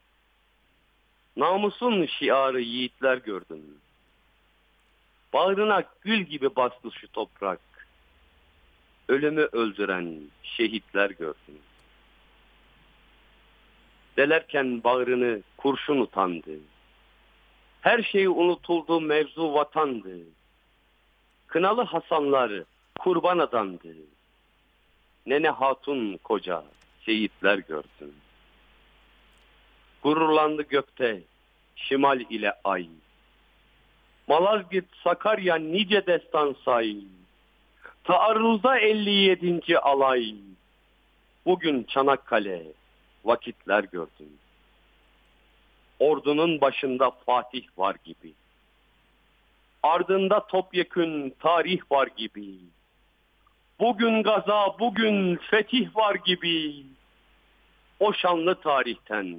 [1.37, 3.62] Namusun şiarı yiğitler gördüm.
[5.33, 7.61] Bağrına gül gibi bastı şu toprak.
[9.09, 11.59] Ölümü öldüren şehitler gördüm.
[14.17, 16.59] Delerken bağrını kurşun utandı.
[17.81, 20.17] Her şey unutuldu mevzu vatandı.
[21.47, 22.53] Kınalı Hasanlar
[22.99, 23.95] kurban adandı.
[25.27, 26.65] Nene Hatun koca
[27.07, 28.15] şehitler gördüm.
[30.03, 31.23] Gururlandı gökte
[31.77, 32.89] şimal ile ay.
[34.29, 36.97] Malazgirt Sakarya nice destan say.
[38.05, 39.79] Taarruza 57.
[39.79, 40.35] alay.
[41.47, 42.73] Bugün Çanakkale
[43.25, 44.39] vakitler gördüm.
[45.99, 48.33] Ordunun başında Fatih var gibi.
[49.83, 52.59] Ardında topyekün tarih var gibi.
[53.81, 56.87] Bugün gaza, bugün fetih var gibi.
[58.01, 59.39] O şanlı tarihten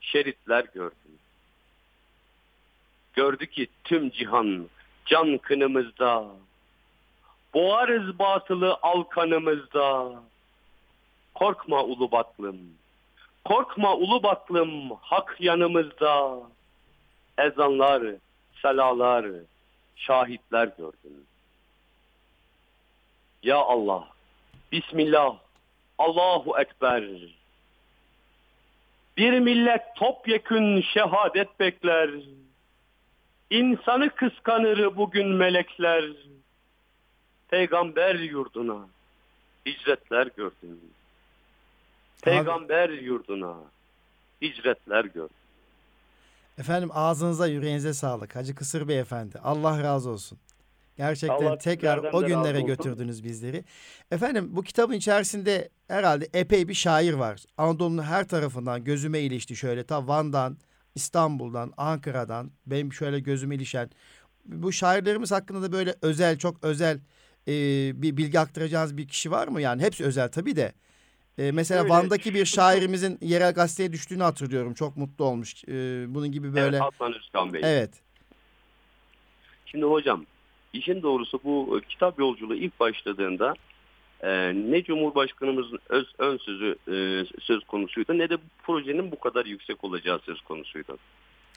[0.00, 1.18] şeritler gördüm.
[3.12, 4.68] Gördü ki tüm cihan
[5.06, 6.26] can kınımızda.
[7.54, 10.12] Boğarız batılı alkanımızda.
[11.34, 12.58] Korkma ulu batlım.
[13.44, 16.40] Korkma ulu batlım hak yanımızda.
[17.38, 18.02] Ezanlar,
[18.62, 19.26] selalar,
[19.96, 21.26] şahitler gördüm.
[23.42, 24.08] Ya Allah,
[24.72, 25.38] Bismillah,
[25.98, 27.04] Allahu Ekber.
[29.16, 32.10] Bir millet topyekün şehadet bekler.
[33.50, 36.04] İnsanı kıskanır bugün melekler.
[37.48, 38.88] Peygamber yurduna
[39.66, 40.80] hicretler gördüm.
[42.22, 43.56] Peygamber yurduna
[44.42, 45.36] hicretler gördüm.
[46.58, 49.38] Efendim ağzınıza yüreğinize sağlık Hacı Kısır Beyefendi.
[49.44, 50.38] Allah razı olsun.
[50.96, 53.64] Gerçekten Allah tekrar o günlere götürdünüz bizleri.
[54.10, 57.44] Efendim bu kitabın içerisinde herhalde epey bir şair var.
[57.58, 59.84] Anadolu'nun her tarafından gözüme ilişti şöyle.
[59.84, 60.58] Ta Van'dan,
[60.94, 63.90] İstanbul'dan, Ankara'dan benim şöyle gözüme ilişen.
[64.44, 67.00] Bu şairlerimiz hakkında da böyle özel, çok özel
[67.48, 67.52] e,
[68.02, 69.62] bir bilgi aktaracağınız bir kişi var mı?
[69.62, 70.72] Yani hepsi özel tabii de.
[71.38, 71.90] E, mesela Öyle.
[71.90, 74.74] Van'daki bir şairimizin yerel gazeteye düştüğünü hatırlıyorum.
[74.74, 75.64] Çok mutlu olmuş.
[75.64, 76.76] E, bunun gibi böyle.
[76.76, 77.60] Evet Hasan Özkan Bey.
[77.64, 77.90] Evet.
[79.66, 80.26] Şimdi hocam
[80.76, 83.54] işin doğrusu bu e, kitap yolculuğu ilk başladığında
[84.20, 86.96] e, ne Cumhurbaşkanımızın öz, ön sözü e,
[87.40, 90.98] söz konusuydu ne de bu projenin bu kadar yüksek olacağı söz konusuydu.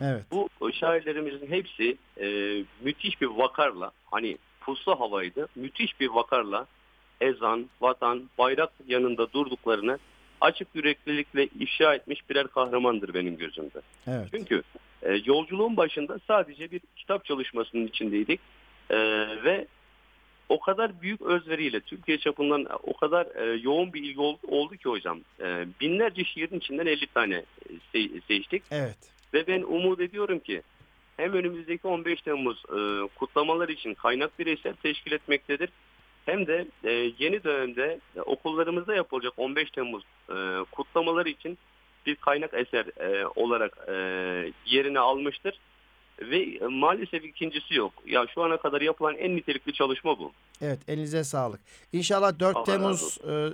[0.01, 0.23] Evet.
[0.31, 2.27] Bu e, şairlerimizin hepsi e,
[2.81, 6.65] müthiş bir vakarla hani puslu havaydı müthiş bir vakarla
[7.21, 9.97] ezan, vatan, bayrak yanında durduklarını
[10.41, 13.81] açık yüreklilikle ifşa etmiş birer kahramandır benim gözümde.
[14.07, 14.27] Evet.
[14.31, 14.63] Çünkü
[15.01, 18.39] e, yolculuğun başında sadece bir kitap çalışmasının içindeydik
[18.89, 18.97] E,
[19.43, 19.67] ve
[20.49, 24.89] o kadar büyük özveriyle Türkiye çapından o kadar e, yoğun bir ilgi oldu, oldu ki
[24.89, 25.19] hocam.
[25.39, 27.43] E, binlerce şiirin içinden 50 tane
[27.93, 28.97] se- seçtik Evet.
[29.33, 30.61] ve ben umut ediyorum ki
[31.17, 35.69] hem önümüzdeki 15 Temmuz e, kutlamalar için kaynak bir eser teşkil etmektedir.
[36.25, 40.35] Hem de e, yeni dönemde e, okullarımızda yapılacak 15 Temmuz e,
[40.71, 41.57] kutlamaları için
[42.05, 43.93] bir kaynak eser e, olarak e,
[44.65, 45.59] yerini almıştır.
[46.21, 47.93] Ve e, maalesef ikincisi yok.
[48.05, 50.31] Ya şu ana kadar yapılan en nitelikli çalışma bu.
[50.61, 51.59] Evet elinize sağlık.
[51.93, 53.49] İnşallah 4 Allah Temmuz e,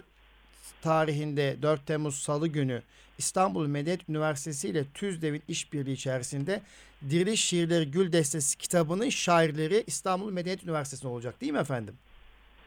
[0.81, 2.81] tarihinde 4 Temmuz Salı günü
[3.17, 6.61] İstanbul Medeniyet Üniversitesi ile TÜZDEV'in işbirliği içerisinde
[7.09, 11.95] Diriliş Şiirleri Gül Destesi kitabının şairleri İstanbul Medeniyet Üniversitesi'nde olacak değil mi efendim?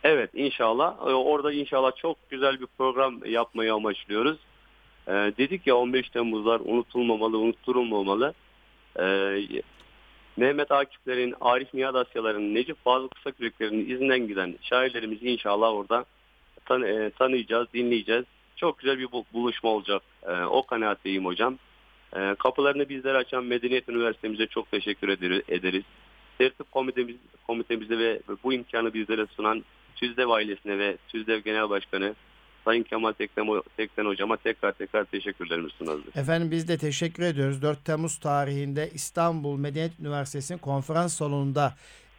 [0.05, 0.97] Evet inşallah.
[1.01, 4.39] Ee, Orada inşallah çok güzel bir program yapmayı amaçlıyoruz.
[5.09, 8.35] Ee, dedik ya 15 Temmuzlar unutulmamalı, unutturulmamalı.
[9.01, 9.63] Ee,
[10.39, 16.05] Mehmet Akif'lerin, Arif Nihat Asyaların, Necip Fazıl Kısaküreklerinin izinden giden şairlerimizi inşallah orada
[16.65, 18.25] tan- e, tanıyacağız, dinleyeceğiz.
[18.57, 20.03] Çok güzel bir bu- buluşma olacak.
[20.23, 21.59] Ee, o kanaatteyim hocam.
[22.17, 25.83] Ee, kapılarını bizlere açan Medeniyet Üniversitemize çok teşekkür eder- ederiz.
[26.39, 29.65] Tertip komitemiz, komitemize ve bu imkanı bizlere sunan
[29.97, 32.15] TÜZDEV ailesine ve TÜZDEV Genel Başkanı
[32.69, 36.17] Sayın Kemal Tekten, Tekten Hocama tekrar tekrar teşekkürlerimi sunarız.
[36.17, 37.63] Efendim biz de teşekkür ediyoruz.
[37.63, 41.75] 4 Temmuz tarihinde İstanbul Medeniyet Üniversitesi'nin konferans salonunda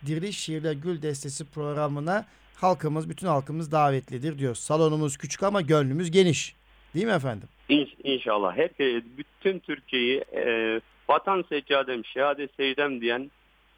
[0.05, 4.55] Diriliş Şiirler Gül Destesi programına halkımız, bütün halkımız davetlidir diyor.
[4.55, 6.55] Salonumuz küçük ama gönlümüz geniş.
[6.95, 7.47] Değil mi efendim?
[7.69, 8.57] İn, inşallah.
[8.57, 13.31] Herkes, bütün Türkiye'yi e, vatan seccadem, şehadet secdem diyen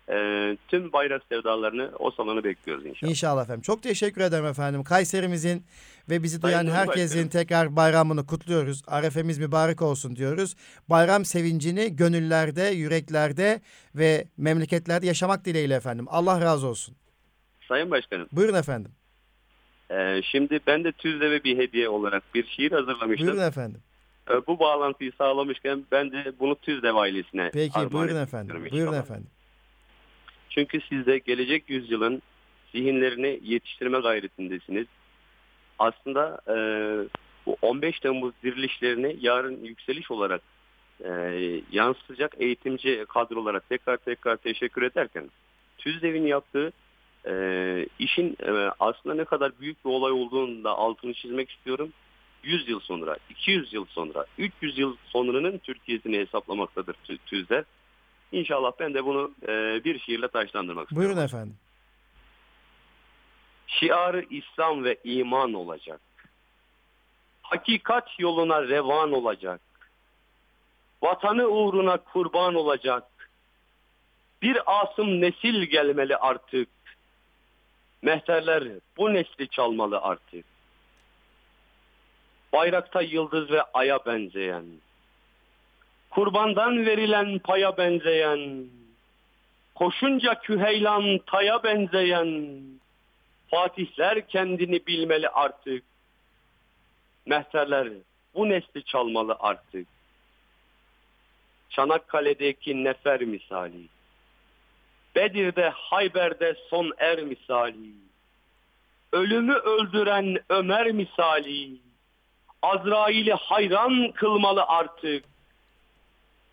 [0.10, 3.10] e, tüm bayrak sevdalarını o salonu bekliyoruz inşallah.
[3.10, 3.62] İnşallah efendim.
[3.62, 4.84] Çok teşekkür ederim efendim.
[4.84, 5.64] Kayserimizin
[6.10, 7.30] ve bizi duyan Sayın herkesin Cumhurbaşkanım.
[7.30, 8.82] tekrar bayramını kutluyoruz.
[8.88, 10.56] Arefemiz mübarek olsun diyoruz.
[10.90, 13.62] Bayram sevincini gönüllerde, yüreklerde
[13.96, 16.06] ve memleketlerde yaşamak dileğiyle efendim.
[16.10, 16.96] Allah razı olsun.
[17.68, 18.92] Sayın Başkanım, Buyurun efendim.
[19.90, 23.28] e, şimdi ben de Tüzdev'e bir hediye olarak bir şiir hazırlamıştım.
[23.28, 23.82] Buyurun efendim.
[24.30, 28.68] E, bu bağlantıyı sağlamışken ben de bunu Tüzdev ailesine Peki buyurun efendim.
[28.72, 29.28] Buyurun efendim.
[30.56, 32.22] Çünkü siz de gelecek yüzyılın
[32.72, 34.88] zihinlerini yetiştirme gayretindesiniz.
[35.80, 36.56] Aslında e,
[37.46, 40.42] bu 15 Temmuz dirilişlerini yarın yükseliş olarak
[41.04, 41.12] e,
[41.72, 45.30] yansıtacak eğitimci kadrolara tekrar tekrar teşekkür ederken
[45.78, 46.72] TÜZDEV'in yaptığı
[47.28, 47.34] e,
[48.00, 51.94] işin e, aslında ne kadar büyük bir olay olduğunu da altını çizmek istiyorum.
[52.44, 57.64] 100 yıl sonra, 200 yıl sonra, 300 yıl sonranın Türkiye'sini hesaplamaktadır Tü- TÜZDEV.
[58.32, 61.10] İnşallah ben de bunu e, bir şiirle taşlandırmak istiyorum.
[61.10, 61.58] Buyurun efendim.
[63.68, 66.02] Şiarı İslam ve iman olacak.
[67.42, 69.62] Hakikat yoluna revan olacak.
[71.02, 73.04] Vatanı uğruna kurban olacak.
[74.42, 76.70] Bir asım nesil gelmeli artık.
[78.02, 78.64] Mehterler
[78.98, 80.46] bu nesli çalmalı artık.
[82.54, 84.66] Bayrakta yıldız ve aya benzeyen.
[86.12, 88.66] Kurbandan verilen paya benzeyen.
[89.76, 92.62] Koşunca küheylan taya benzeyen.
[93.52, 95.84] Fatihler kendini bilmeli artık.
[97.26, 97.88] Mehterler
[98.36, 99.88] bu nesli çalmalı artık.
[101.70, 103.88] Çanakkale'deki nefer misali.
[105.16, 107.92] Bedir'de Hayber'de son er misali.
[109.12, 111.78] Ölümü öldüren Ömer misali.
[112.62, 115.31] Azrail'i hayran kılmalı artık.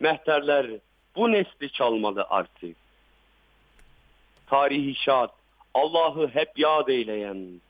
[0.00, 0.66] Mehterler
[1.16, 2.76] bu nesli çalmalı artık.
[4.46, 5.30] Tarihi şad,
[5.74, 7.60] Allah'ı hep yad eyleyen,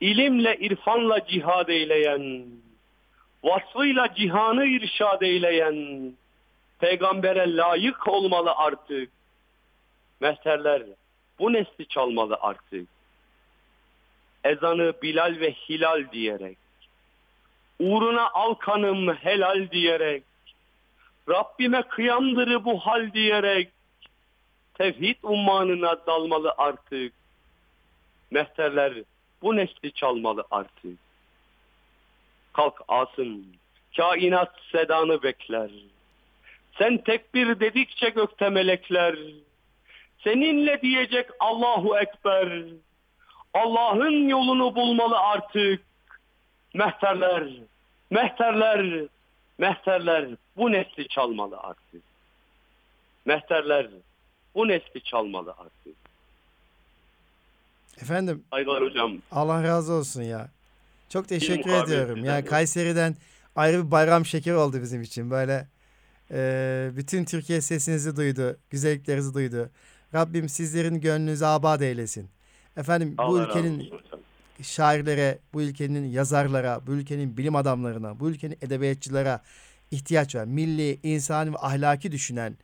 [0.00, 2.46] ilimle irfanla cihad eyleyen,
[3.44, 6.12] vasfıyla cihanı irşad eyleyen,
[6.78, 9.10] peygambere layık olmalı artık.
[10.20, 10.82] Mehterler
[11.38, 12.88] bu nesli çalmalı artık.
[14.44, 16.58] Ezanı Bilal ve Hilal diyerek,
[17.78, 20.22] uğruna al kanım helal diyerek,
[21.28, 23.68] Rabbime kıyamdır bu hal diyerek,
[24.74, 27.12] tevhid ummanına dalmalı artık.
[28.30, 28.94] Mehterler
[29.42, 30.98] bu nesli çalmalı artık.
[32.52, 33.46] Kalk asın,
[33.96, 35.70] kainat sedanı bekler.
[36.78, 39.18] Sen tekbir dedikçe gökte melekler.
[40.24, 42.62] Seninle diyecek Allahu Ekber.
[43.54, 45.80] Allah'ın yolunu bulmalı artık.
[46.74, 47.48] Mehterler,
[48.10, 49.06] mehterler,
[49.62, 52.02] mehterler bu nesli çalmalı artık.
[53.24, 53.90] Mehterler
[54.54, 55.96] bu nesli çalmalı artık.
[58.02, 59.12] Efendim Saygılar hocam.
[59.32, 60.48] Allah razı olsun ya.
[61.08, 62.14] Çok teşekkür mukabil ediyorum.
[62.16, 62.48] sizden Yani de.
[62.48, 63.16] Kayseri'den
[63.56, 65.30] ayrı bir bayram şekeri oldu bizim için.
[65.30, 65.68] Böyle
[66.30, 69.70] e, bütün Türkiye sesinizi duydu, güzelliklerinizi duydu.
[70.14, 72.28] Rabbim sizlerin gönlünüzü abad eylesin.
[72.76, 74.00] Efendim bu Allah razı ülkenin olsun.
[74.62, 79.42] Şairlere, bu ülkenin yazarlara, bu ülkenin bilim adamlarına, bu ülkenin edebiyatçılara
[79.90, 80.44] ihtiyaç var.
[80.44, 82.56] Milli, insani ve ahlaki düşünen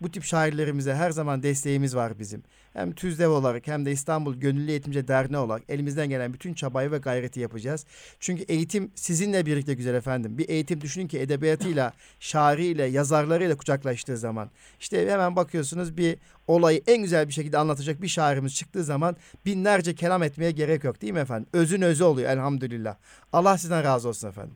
[0.00, 2.42] bu tip şairlerimize her zaman desteğimiz var bizim.
[2.72, 6.98] Hem TÜZDEV olarak hem de İstanbul Gönüllü Eğitimci Derneği olarak elimizden gelen bütün çabayı ve
[6.98, 7.86] gayreti yapacağız.
[8.20, 10.38] Çünkü eğitim sizinle birlikte güzel efendim.
[10.38, 14.50] Bir eğitim düşünün ki edebiyatıyla, şairiyle, yazarlarıyla kucaklaştığı zaman.
[14.80, 16.16] işte hemen bakıyorsunuz bir
[16.48, 21.02] olayı en güzel bir şekilde anlatacak bir şairimiz çıktığı zaman binlerce kelam etmeye gerek yok
[21.02, 21.46] değil mi efendim?
[21.52, 22.96] Özün özü oluyor elhamdülillah.
[23.32, 24.54] Allah sizden razı olsun efendim.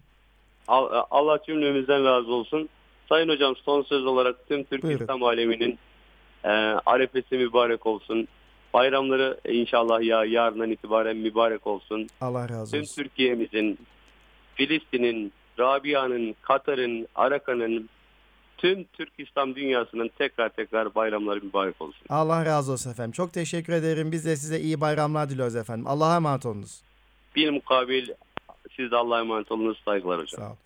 [0.68, 2.68] Al- Allah cümlemizden razı olsun.
[3.14, 5.02] Sayın hocam son söz olarak tüm Türk Buyurun.
[5.04, 5.78] İslam aleminin
[6.44, 6.48] e,
[6.86, 8.28] arefesi mübarek olsun.
[8.72, 12.08] Bayramları inşallah ya yarından itibaren mübarek olsun.
[12.20, 13.02] Allah razı Tüm olsun.
[13.02, 13.78] Türkiye'mizin,
[14.54, 17.88] Filistin'in, Rabia'nın, Katar'ın, Arakan'ın,
[18.58, 22.06] tüm Türk İslam dünyasının tekrar tekrar bayramları mübarek olsun.
[22.08, 23.12] Allah razı olsun efendim.
[23.12, 24.12] Çok teşekkür ederim.
[24.12, 25.86] Biz de size iyi bayramlar diliyoruz efendim.
[25.86, 26.80] Allah'a emanet olunuz.
[27.36, 28.08] Bir mukabil
[28.76, 29.82] siz de Allah'a emanet olunuz.
[29.84, 30.40] Saygılar hocam.
[30.40, 30.56] Sağ ol.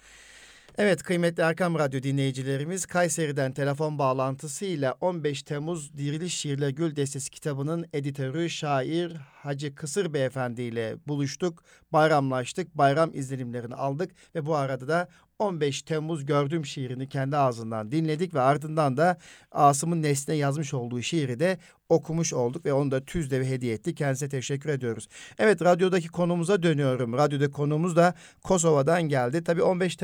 [0.81, 7.87] Evet kıymetli Erkam Radyo dinleyicilerimiz Kayseri'den telefon bağlantısıyla 15 Temmuz Diriliş Şiirle Gül Destesi kitabının
[7.93, 9.13] editörü şair
[9.43, 11.63] Hacı Kısır Beyefendi ile buluştuk,
[11.93, 18.35] bayramlaştık, bayram izlenimlerini aldık ve bu arada da 15 Temmuz gördüğüm şiirini kendi ağzından dinledik
[18.35, 19.19] ve ardından da
[19.53, 23.95] Asım'ın Nesne yazmış olduğu şiiri de okumuş olduk ve onu da Tüzde hediye etti.
[23.95, 25.09] Kendisine teşekkür ediyoruz.
[25.39, 27.13] Evet radyodaki konumuza dönüyorum.
[27.13, 28.15] Radyoda konumuz da
[28.45, 29.45] Kosova'dan geldi.
[29.45, 29.97] Tabii 15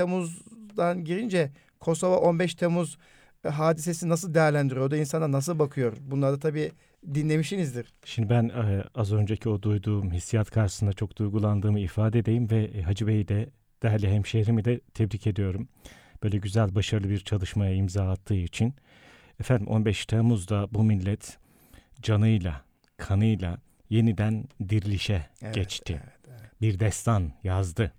[0.74, 2.98] Temmuz'dan girince Kosova 15 Temmuz
[3.44, 4.86] e, hadisesi nasıl değerlendiriyor?
[4.86, 5.96] O da insana nasıl bakıyor?
[6.00, 6.72] Bunları tabii
[7.14, 7.92] dinlemişsinizdir.
[8.04, 12.82] Şimdi ben e, az önceki o duyduğum hissiyat karşısında çok duygulandığımı ifade edeyim ve e,
[12.82, 13.50] Hacı Bey'i de
[13.82, 15.68] değerli hemşehrimi de tebrik ediyorum.
[16.22, 18.74] Böyle güzel, başarılı bir çalışmaya imza attığı için.
[19.40, 21.38] Efendim 15 Temmuz'da bu millet
[22.02, 22.64] canıyla,
[22.96, 23.58] kanıyla
[23.90, 26.00] yeniden dirilişe evet, geçti.
[26.04, 26.60] Evet, evet.
[26.60, 27.92] Bir destan yazdı.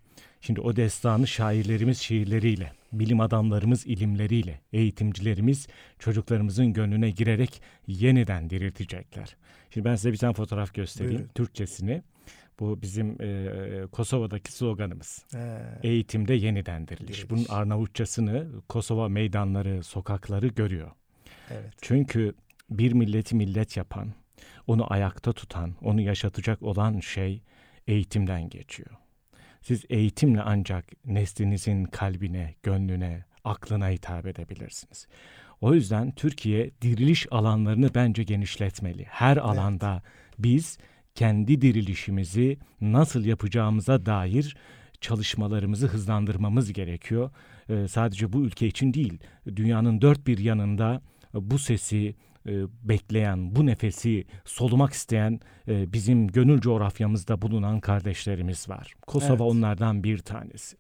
[0.45, 5.67] Şimdi o destanı şairlerimiz şiirleriyle, bilim adamlarımız ilimleriyle, eğitimcilerimiz
[5.99, 9.36] çocuklarımızın gönlüne girerek yeniden diriltecekler.
[9.69, 11.17] Şimdi ben size bir tane fotoğraf göstereyim.
[11.17, 11.31] Buyurun.
[11.36, 12.03] Türkçesini.
[12.60, 15.25] Bu bizim e, Kosova'daki sloganımız.
[15.36, 17.08] Ee, Eğitimde yeniden diriliş.
[17.08, 17.29] diriliş.
[17.29, 20.91] Bunun Arnavutçasını Kosova meydanları, sokakları görüyor.
[21.51, 21.73] Evet.
[21.81, 22.34] Çünkü
[22.69, 24.13] bir milleti millet yapan,
[24.67, 27.41] onu ayakta tutan, onu yaşatacak olan şey
[27.88, 28.89] eğitimden geçiyor.
[29.67, 35.08] Siz eğitimle ancak neslinizin kalbine, gönlüne, aklına hitap edebilirsiniz.
[35.62, 39.04] O yüzden Türkiye diriliş alanlarını bence genişletmeli.
[39.04, 40.04] Her alanda
[40.39, 40.78] biz
[41.15, 44.58] kendi dirilişimizi nasıl yapacağımıza dair
[45.01, 47.32] çalışmalarımızı hızlandırmamız gerekiyor.
[47.69, 49.19] Ee, sadece bu ülke için değil,
[49.56, 51.01] dünyanın dört bir yanında
[51.34, 52.15] bu sesi
[52.84, 58.93] bekleyen, bu nefesi solumak isteyen e, bizim gönül coğrafyamızda bulunan kardeşlerimiz var.
[59.08, 59.41] Kosova evet.
[59.41, 60.77] onlardan bir tanesi.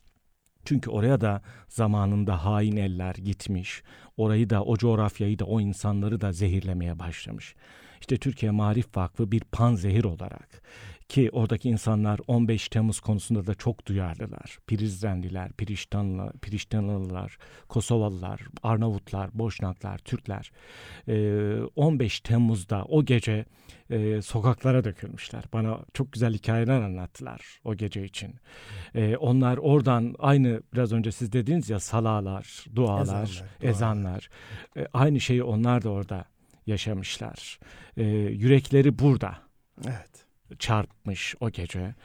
[0.65, 3.83] Çünkü oraya da zamanında hain eller gitmiş.
[4.17, 7.55] Orayı da o coğrafyayı da o insanları da zehirlemeye başlamış.
[8.01, 10.61] İşte Türkiye Marif Vakfı bir panzehir olarak
[11.09, 14.59] ki oradaki insanlar 15 Temmuz konusunda da çok duyarlılar.
[14.67, 17.37] Prizrenliler, Piriştanlı, Piriştanlılar,
[17.69, 20.51] Kosovalılar, Arnavutlar, Boşnaklar, Türkler.
[21.07, 23.45] Ee, 15 Temmuz'da o gece
[24.21, 25.43] sokaklara dökülmüşler.
[25.53, 28.35] Bana çok güzel hikayeler anlattılar o gece için.
[29.19, 33.43] Onlar oradan aynı biraz önce siz dediniz ya salalar, dualar, ezanlar.
[33.61, 34.29] ezanlar.
[34.93, 36.25] Aynı şeyi onlar da orada
[36.67, 37.59] yaşamışlar.
[37.97, 39.37] Ee, yürekleri burada.
[39.85, 40.25] Evet.
[40.59, 41.95] Çarpmış o gece.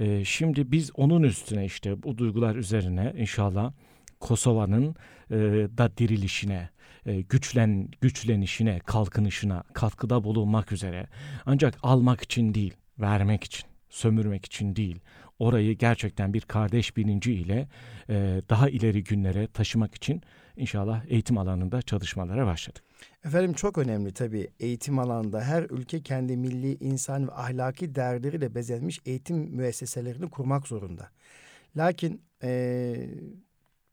[0.00, 3.72] Ee, şimdi biz onun üstüne işte bu duygular üzerine inşallah
[4.20, 4.94] Kosova'nın
[5.30, 5.36] e,
[5.78, 6.68] da dirilişine,
[7.06, 11.06] e, güçlen güçlenişine, kalkınışına katkıda bulunmak üzere.
[11.46, 15.00] Ancak almak için değil, vermek için, sömürmek için değil.
[15.38, 17.68] Orayı gerçekten bir kardeş bilinci ile
[18.08, 20.22] e, daha ileri günlere taşımak için
[20.56, 22.87] inşallah eğitim alanında çalışmalara başladık.
[23.24, 29.00] Efendim çok önemli tabii eğitim alanında her ülke kendi milli, insan ve ahlaki değerleriyle bezenmiş
[29.06, 31.10] eğitim müesseselerini kurmak zorunda.
[31.76, 32.96] Lakin e,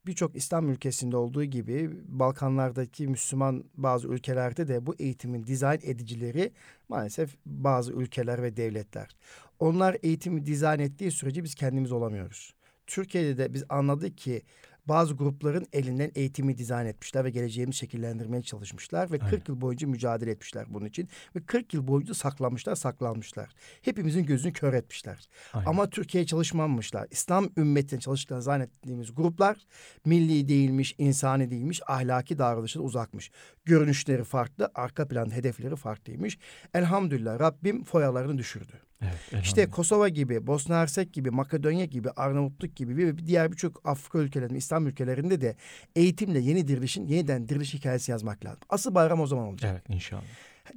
[0.05, 6.51] birçok İslam ülkesinde olduğu gibi Balkanlardaki Müslüman bazı ülkelerde de bu eğitimin dizayn edicileri
[6.89, 9.15] maalesef bazı ülkeler ve devletler.
[9.59, 12.53] Onlar eğitimi dizayn ettiği sürece biz kendimiz olamıyoruz.
[12.87, 14.41] Türkiye'de de biz anladık ki
[14.87, 19.29] bazı grupların elinden eğitimi dizayn etmişler ve geleceğimizi şekillendirmeye çalışmışlar ve Aynen.
[19.29, 23.49] 40 yıl boyunca mücadele etmişler bunun için ve 40 yıl boyunca saklanmışlar, saklanmışlar.
[23.81, 25.29] Hepimizin gözünü kör etmişler.
[25.53, 25.65] Aynen.
[25.69, 27.07] Ama Türkiye'ye çalışmamışlar.
[27.11, 29.57] İslam ümmetine çalıştıklarını zannettiğimiz gruplar
[30.05, 33.31] milli değilmiş, insani değilmiş, ahlaki davranışına uzakmış.
[33.65, 36.37] Görünüşleri farklı, arka plan hedefleri farklıymış.
[36.73, 38.73] Elhamdülillah Rabbim foyalarını düşürdü.
[39.01, 44.19] Evet, işte Kosova gibi, Bosna Hersek gibi, Makedonya gibi, Arnavutluk gibi ve diğer birçok Afrika
[44.19, 45.55] ülkelerinde, İslam ülkelerinde de
[45.95, 48.59] eğitimle yeni dirilişin, yeniden diriliş hikayesi yazmak lazım.
[48.69, 49.71] Asıl bayram o zaman olacak.
[49.73, 50.23] Evet inşallah.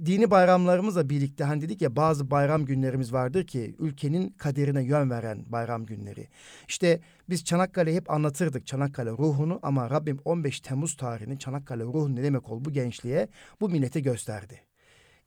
[0.05, 5.45] Dini bayramlarımızla birlikte hani dedik ya bazı bayram günlerimiz vardır ki ülkenin kaderine yön veren
[5.47, 6.29] bayram günleri.
[6.69, 12.23] İşte biz Çanakkale hep anlatırdık Çanakkale ruhunu ama Rabbim 15 Temmuz tarihini Çanakkale ruhunu ne
[12.23, 13.29] demek ol bu gençliğe
[13.61, 14.68] bu millete gösterdi.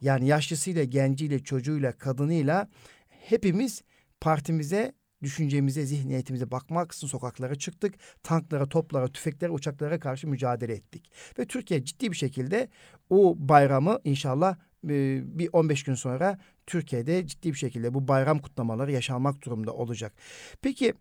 [0.01, 2.67] Yani yaşlısıyla, genciyle, çocuğuyla, kadınıyla
[3.09, 3.81] hepimiz
[4.21, 7.95] partimize, düşüncemize, zihniyetimize bakmak için sokaklara çıktık.
[8.23, 11.11] Tanklara, toplara, tüfeklere, uçaklara karşı mücadele ettik.
[11.39, 12.67] Ve Türkiye ciddi bir şekilde
[13.09, 19.45] o bayramı inşallah bir 15 gün sonra Türkiye'de ciddi bir şekilde bu bayram kutlamaları yaşanmak
[19.45, 20.13] durumda olacak.
[20.61, 20.93] Peki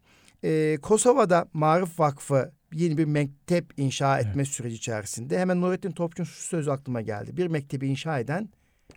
[0.45, 4.49] e, Kosova'da Marif Vakfı yeni bir mektep inşa etme evet.
[4.49, 7.37] süreci içerisinde hemen Nurettin Topçu'nun şu sözü aklıma geldi.
[7.37, 8.49] Bir mektebi inşa eden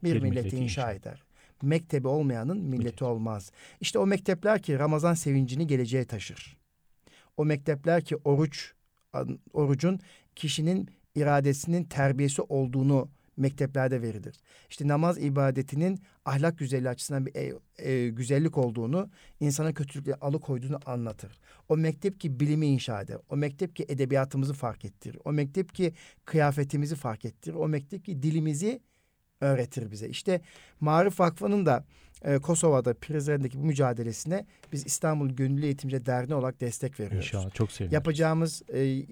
[0.03, 1.23] bir, bir milleti inşa, inşa eder.
[1.61, 3.01] Mektebi olmayanın milleti Millet.
[3.01, 3.51] olmaz.
[3.81, 6.57] İşte o mektepler ki Ramazan sevincini geleceğe taşır.
[7.37, 8.73] O mektepler ki oruç,
[9.53, 9.99] orucun
[10.35, 14.35] kişinin iradesinin terbiyesi olduğunu mekteplerde verilir.
[14.69, 21.39] İşte namaz ibadetinin ahlak güzelliği açısından bir e, e, güzellik olduğunu, insana kötülükle alıkoyduğunu anlatır.
[21.69, 23.17] O mektep ki bilimi inşa eder.
[23.29, 25.17] O mektep ki edebiyatımızı fark ettirir.
[25.25, 25.93] O mektep ki
[26.25, 27.55] kıyafetimizi fark ettirir.
[27.55, 28.81] O mektep ki dilimizi
[29.43, 30.07] öğretir bize.
[30.07, 30.41] İşte
[30.79, 31.85] Marif Vakfı'nın da
[32.23, 37.27] e, Kosova'da Prizren'deki bu mücadelesine biz İstanbul Gönüllü Eğitimci Derneği olarak destek veriyoruz.
[37.27, 37.93] İnşallah çok seviniriz.
[37.93, 39.05] Yapacağımız e,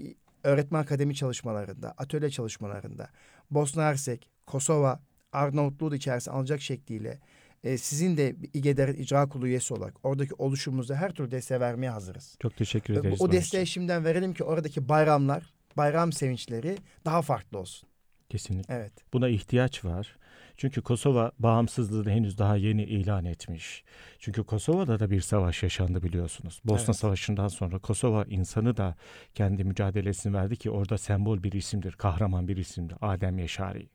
[0.44, 3.10] öğretmen akademi çalışmalarında, atölye çalışmalarında
[3.52, 5.00] Bosna Hersek, Kosova,
[5.32, 7.20] Arnavutluğu da içerisine alacak şekliyle
[7.64, 12.36] e, sizin de İGEDER'in icra kurulu üyesi olarak oradaki oluşumumuza her türlü desteği vermeye hazırız.
[12.40, 13.22] Çok teşekkür ederiz.
[13.22, 17.90] O, o desteği şimdiden verelim ki oradaki bayramlar, bayram sevinçleri daha farklı olsun.
[18.30, 18.74] Kesinlikle.
[18.74, 18.94] Evet.
[19.14, 20.18] Buna ihtiyaç var.
[20.58, 23.84] Çünkü Kosova bağımsızlığını henüz daha yeni ilan etmiş.
[24.20, 26.62] Çünkü Kosova'da da bir savaş yaşandı biliyorsunuz.
[26.66, 26.96] Bosna evet.
[26.96, 28.96] Savaşı'ndan sonra Kosova insanı da
[29.36, 32.98] kendi mücadelesini verdi ki orada sembol bir isimdir, kahraman bir isimdir.
[33.02, 33.90] Adem Yaşari.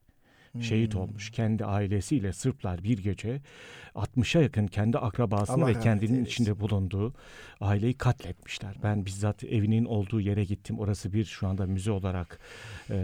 [0.57, 0.63] Hmm.
[0.63, 1.31] Şehit olmuş.
[1.31, 3.41] Kendi ailesiyle Sırplar bir gece
[3.95, 6.31] 60'a yakın kendi akrabasını Allah ve kendinin eylesin.
[6.31, 7.15] içinde bulunduğu
[7.61, 8.77] aileyi katletmişler.
[8.83, 10.79] Ben bizzat evinin olduğu yere gittim.
[10.79, 12.39] Orası bir şu anda müze olarak
[12.91, 12.99] e,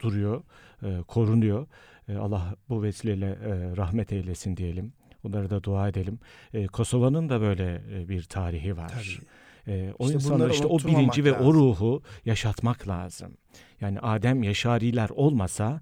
[0.00, 0.42] duruyor,
[0.82, 1.66] e, korunuyor.
[2.08, 4.92] E, Allah bu vesileyle e, rahmet eylesin diyelim.
[5.24, 6.18] Onlara da dua edelim.
[6.54, 8.88] E, Kosova'nın da böyle bir tarihi var.
[8.88, 9.94] Tabii.
[9.98, 11.24] o işte insanlar işte o bilinci lazım.
[11.24, 13.36] ve o ruhu yaşatmak lazım.
[13.80, 15.80] Yani Adem Yaşariler olmasa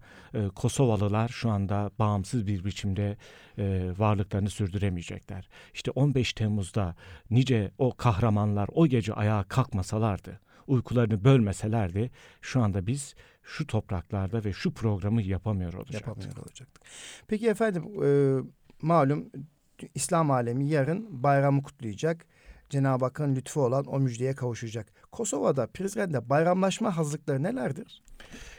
[0.55, 3.17] Kosovalılar şu anda bağımsız bir biçimde
[3.99, 5.49] varlıklarını sürdüremeyecekler.
[5.75, 6.97] İşte 15 Temmuz'da
[7.31, 12.11] nice o kahramanlar o gece ayağa kalkmasalardı, uykularını bölmeselerdi
[12.41, 16.07] şu anda biz şu topraklarda ve şu programı yapamıyor olacaktık.
[16.07, 16.83] Yapamıyor olacaktık.
[17.29, 18.09] Peki efendim e,
[18.83, 19.31] malum
[19.95, 22.27] İslam alemi yarın bayramı kutlayacak.
[22.73, 24.87] Cenab-ı Hakk'ın lütfu olan o müjdeye kavuşacak.
[25.13, 28.03] Kosova'da, Prizren'de bayramlaşma hazırlıkları nelerdir?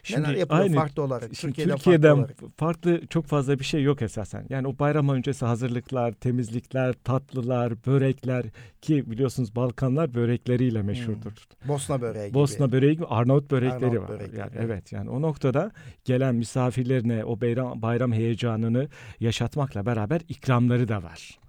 [0.04, 1.34] Şimdi Neler yapılıyor aynı, farklı olarak?
[1.34, 2.58] Türkiye'den, Türkiye'den farklı, olarak?
[2.58, 4.46] farklı çok fazla bir şey yok esasen.
[4.50, 8.46] Yani o bayram öncesi hazırlıklar, temizlikler, tatlılar, börekler
[8.82, 10.88] ki biliyorsunuz Balkanlar börekleriyle hmm.
[10.88, 11.32] meşhurdur.
[11.32, 11.70] Hmm.
[11.70, 12.40] Bosna böreği gibi.
[12.40, 14.20] Böreği böreği gibi Arnavut börekleri Arnavut var.
[14.20, 14.40] Börekleri.
[14.40, 15.72] Yani evet yani o noktada
[16.06, 18.88] gelen misafirlerine o bayram bayram heyecanını
[19.20, 21.43] yaşatmakla beraber ikramları da var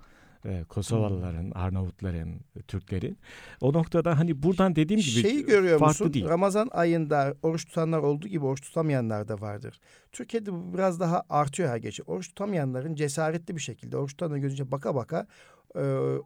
[0.45, 1.57] e, Kosovalıların, hmm.
[1.57, 3.18] Arnavutların, Türklerin.
[3.61, 6.14] O noktada hani buradan dediğim gibi Şeyi görüyor farklı musun?
[6.14, 6.28] değil.
[6.28, 9.80] Ramazan ayında oruç tutanlar olduğu gibi oruç tutamayanlar da vardır.
[10.12, 12.03] Türkiye'de bu biraz daha artıyor her gece.
[12.03, 15.26] Oruç tutamayanların cesaretli bir şekilde oruç tutanları gözünce baka baka
[15.74, 15.80] e,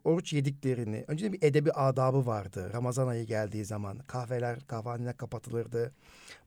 [0.05, 1.05] oruç yediklerini.
[1.09, 2.71] Önce bir edebi adabı vardı.
[2.73, 5.93] Ramazan ayı geldiği zaman kahveler, kahvehaneler kapatılırdı.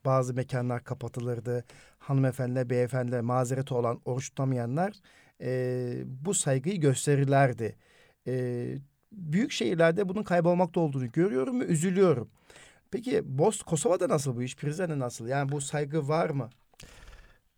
[0.06, 1.66] Bazı mekanlar kapatılırdı.
[2.00, 4.94] Hanımefendiler, beyefendiler mazereti olan oruç tutamayanlar
[5.42, 7.76] e, bu saygıyı gösterirlerdi.
[8.28, 8.66] E,
[9.12, 12.30] büyük şehirlerde bunun kaybolmakta olduğunu görüyorum ve üzülüyorum.
[12.92, 14.56] Peki Bos Kosova'da nasıl bu iş?
[14.56, 15.28] Prizren'de nasıl?
[15.28, 16.50] Yani bu saygı var mı?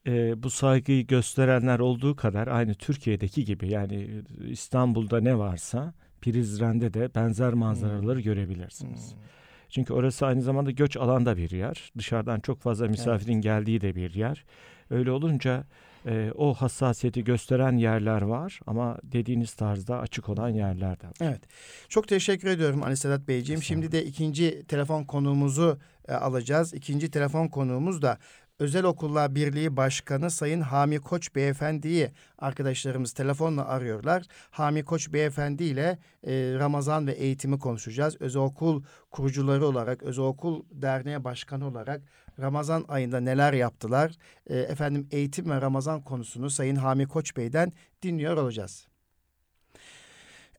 [0.08, 7.16] e, bu saygıyı gösterenler olduğu kadar aynı Türkiye'deki gibi yani İstanbul'da ne varsa Prizren'de de
[7.16, 8.24] benzer manzaraları hmm.
[8.24, 9.14] görebilirsiniz.
[9.14, 9.20] Hmm.
[9.70, 11.92] Çünkü orası aynı zamanda göç alanda bir yer.
[11.98, 13.44] Dışarıdan çok fazla misafirin evet.
[13.44, 14.46] geldiği de bir yer.
[14.90, 15.64] Öyle olunca
[16.06, 21.14] e, o hassasiyeti gösteren yerler var ama dediğiniz tarzda açık olan yerler de var.
[21.22, 21.42] Evet.
[21.90, 23.64] Çok teşekkür ediyorum Ali Sedat Beyciğim.
[23.64, 26.74] Şimdi de ikinci telefon konuğumuzu e, alacağız.
[26.74, 28.18] İkinci telefon konuğumuz da
[28.60, 34.24] Özel Okullar Birliği Başkanı Sayın Hami Koç Beyefendi'yi arkadaşlarımız telefonla arıyorlar.
[34.52, 38.18] Hami Koç Beyefendi ile e, Ramazan ve eğitimi konuşacağız.
[38.20, 42.02] Özel okul kurucuları olarak, özel okul derneği başkanı olarak
[42.40, 44.12] Ramazan ayında neler yaptılar?
[44.48, 47.74] E, efendim eğitim ve Ramazan konusunu Sayın Hami Koç Bey'den
[48.04, 48.88] dinliyor olacağız.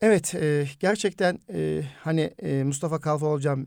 [0.00, 3.66] Evet, e, gerçekten e, hani e, Mustafa Kalfa hocam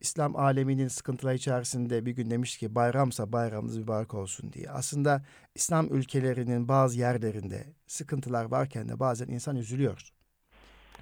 [0.00, 4.70] İslam aleminin sıkıntıları içerisinde bir gün demiş ki bayramsa bayramınız mübarek olsun diye.
[4.70, 5.22] Aslında
[5.54, 10.12] İslam ülkelerinin bazı yerlerinde sıkıntılar varken de bazen insan üzülüyor.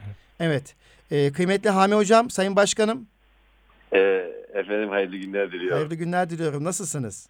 [0.05, 0.16] Evet.
[0.41, 0.74] evet.
[1.11, 3.09] Ee, kıymetli Hami Hocam, Sayın Başkanım.
[3.95, 5.76] Ee, efendim hayırlı günler diliyorum.
[5.76, 6.64] Hayırlı günler diliyorum.
[6.64, 7.28] Nasılsınız?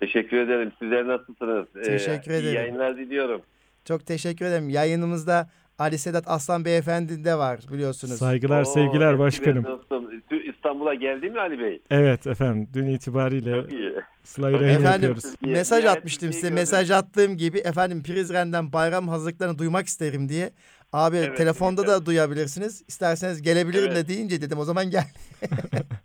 [0.00, 0.72] Teşekkür ederim.
[0.78, 1.66] Sizler nasılsınız?
[1.84, 2.54] Teşekkür ee, ederim.
[2.54, 3.42] İyi yayınlar diliyorum.
[3.84, 4.68] Çok teşekkür ederim.
[4.68, 5.48] Yayınımızda
[5.78, 8.18] Ali Sedat Aslan Beyefendi de var biliyorsunuz.
[8.18, 9.64] Saygılar, Oo, sevgiler başkanım.
[9.64, 10.10] Dostum.
[10.44, 11.82] İstanbul'a geldi mi Ali Bey?
[11.90, 12.68] Evet efendim.
[12.74, 15.24] Dün itibariyle efendim, yapıyoruz.
[15.40, 16.50] Mesaj atmıştım size.
[16.50, 20.50] Mesaj attığım gibi efendim Prizren'den bayram hazırlıklarını duymak isterim diye.
[20.92, 21.90] Abi evet, telefonda evet.
[21.90, 22.84] da duyabilirsiniz.
[22.88, 23.96] İsterseniz gelebilirim evet.
[23.96, 25.04] de deyince dedim o zaman gel.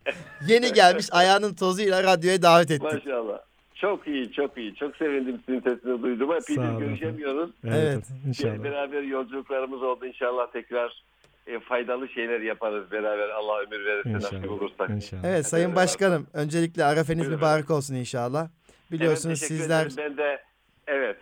[0.47, 2.83] Yeni gelmiş ayağının tozuyla radyoya davet ettik.
[2.83, 3.39] Maşallah.
[3.75, 4.75] Çok iyi, çok iyi.
[4.75, 6.31] Çok sevindim sizin sesini duydum.
[6.31, 7.51] Epeydir görüşemiyoruz.
[7.63, 8.03] Evet, evet.
[8.27, 8.63] inşallah.
[8.63, 10.05] Beraber yolculuklarımız oldu.
[10.05, 11.03] İnşallah tekrar
[11.47, 13.29] e, faydalı şeyler yaparız beraber.
[13.29, 14.89] Allah ömür verirse nasip olursak.
[14.89, 15.23] İnşallah.
[15.23, 18.49] Evet Sayın Başkanım öncelikle Arafeniz mübarek olsun inşallah.
[18.91, 19.97] Biliyorsunuz Evet, sizler ederim.
[19.97, 20.41] Ben de
[20.87, 21.17] evet.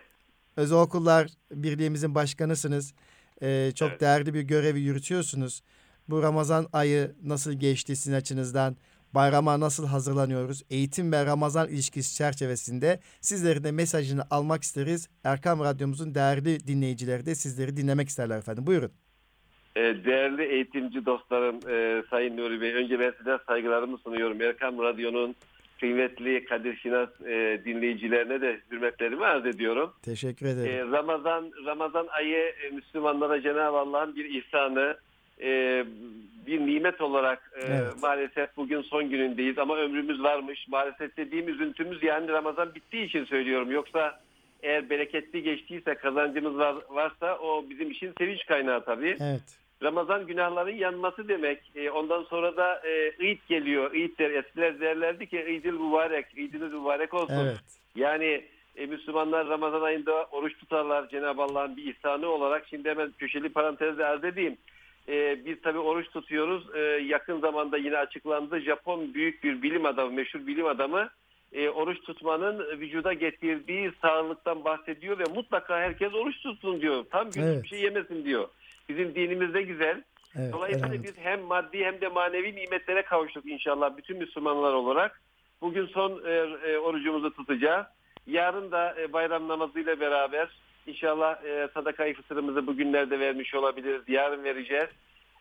[0.57, 2.93] Özel Okullar Birliğimizin başkanısınız.
[3.41, 4.01] Ee, çok Evet.
[4.01, 5.61] değerli bir görevi yürütüyorsunuz.
[6.09, 8.75] Bu Ramazan ayı nasıl geçti sizin açınızdan?
[9.13, 10.63] Bayrama nasıl hazırlanıyoruz?
[10.69, 15.09] Eğitim ve Ramazan ilişkisi çerçevesinde sizlerin de mesajını almak isteriz.
[15.23, 18.67] Erkam Radyomuzun değerli dinleyicileri de sizleri dinlemek isterler efendim.
[18.67, 18.91] Buyurun.
[19.75, 24.41] Ee, Değerli eğitimci dostlarım, e, Sayın Nuri Bey, önce ben size saygılarımı sunuyorum.
[24.41, 25.35] Erkam Radyo'nun
[25.79, 29.93] kıymetli Kadir Şinas e, dinleyicilerine de hürmetlerimi arz ediyorum.
[30.01, 30.71] Teşekkür ederim.
[30.71, 34.97] Ee, Ramazan Ramazan ayı e, Müslümanlara Cenab-ı Allah'ın bir ihsanı,
[35.41, 35.83] e,
[36.47, 37.93] bir nimet olarak e, Evet.
[38.01, 40.67] maalesef bugün son günündeyiz ama ömrümüz varmış.
[40.67, 43.71] Maalesef dediğim üzüntümüz yani Ramazan bittiği için söylüyorum.
[43.71, 44.19] Yoksa
[44.63, 49.17] eğer bereketli geçtiyse, kazancımız var, varsa o bizim için sevinç kaynağı tabii.
[49.21, 49.64] Evet.
[49.83, 51.59] Ramazan günahların yanması demek.
[51.75, 53.93] E, ondan sonra da e, İd geliyor.
[53.93, 54.31] İd der.
[54.31, 57.45] Eskiler derlerdi ki İdil mübarek, İdiniz mübarek olsun.
[57.45, 57.59] Evet.
[57.95, 58.45] Yani
[58.75, 62.67] e, Müslümanlar Ramazan ayında oruç tutarlar Cenab-ı Allah'ın bir ihsanı olarak.
[62.69, 64.57] Şimdi hemen köşeli parantezle arz edeyim.
[65.09, 66.75] E, biz tabi oruç tutuyoruz.
[66.75, 68.59] E, yakın zamanda yine açıklandı.
[68.59, 71.09] Japon büyük bir bilim adamı, meşhur bilim adamı
[71.53, 77.05] e, oruç tutmanın vücuda getirdiği sağlıktan bahsediyor ve mutlaka herkes oruç tutsun diyor.
[77.11, 77.63] Tam gün Evet.
[77.63, 78.47] bir şey yemesin diyor.
[78.89, 80.03] Bizim dinimizde güzel.
[80.35, 80.53] Evet.
[80.53, 81.15] Dolayısıyla elhamdülillah.
[81.17, 85.21] biz hem maddi hem de manevi nimetlere kavuştuk inşallah bütün Müslümanlar olarak.
[85.61, 86.31] Bugün son e,
[86.69, 87.85] e, orucumuzu tutacağız.
[88.27, 90.49] Yarın da e, bayram namazıyla beraber
[90.87, 94.01] inşallah e, sadaka-i fıtırımızı bugünlerde vermiş olabiliriz.
[94.07, 94.89] Yarın vereceğiz.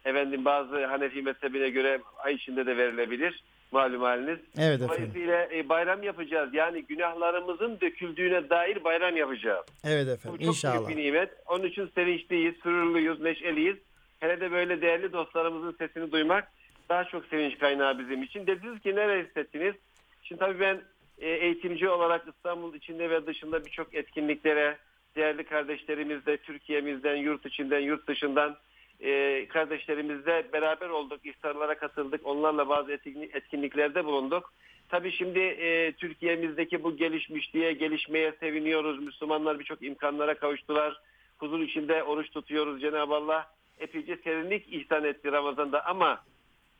[0.04, 3.42] Efendim bazı Hanefi mezhebine göre ay içinde de verilebilir.
[3.74, 4.38] Malum haliniz.
[4.58, 4.88] Evet efendim.
[4.88, 6.54] Dolayısıyla e, bayram yapacağız.
[6.54, 9.64] Yani günahlarımızın döküldüğüne dair bayram yapacağız.
[9.84, 10.38] Evet Bu efendim.
[10.38, 10.74] çok İnşallah.
[10.86, 11.30] büyük bir nimet.
[11.46, 13.76] Onun için sevinçliyiz, sürürlüyüz, neşeliyiz.
[14.20, 16.48] Hele de böyle değerli dostlarımızın sesini duymak
[16.88, 18.46] daha çok sevinç kaynağı bizim için.
[18.46, 19.74] Dediniz ki nereye hissettiniz?
[20.22, 20.80] Şimdi tabii ben
[21.18, 24.76] e, eğitimci olarak İstanbul içinde ve dışında birçok etkinliklere
[25.16, 28.56] değerli kardeşlerimizle Türkiye'mizden, yurt içinden, yurt dışından
[29.04, 31.26] e, kardeşlerimizle beraber olduk.
[31.26, 32.26] İftarlara katıldık.
[32.26, 34.52] Onlarla bazı etkinlik- etkinliklerde bulunduk.
[34.88, 39.02] Tabii şimdi e, Türkiye'mizdeki bu gelişmişliğe, gelişmeye seviniyoruz.
[39.02, 41.00] Müslümanlar birçok imkanlara kavuştular.
[41.38, 42.80] Huzur içinde oruç tutuyoruz.
[42.80, 43.46] Cenab-ı Allah
[43.78, 46.20] epeyce serinlik ihsan etti Ramazan'da ama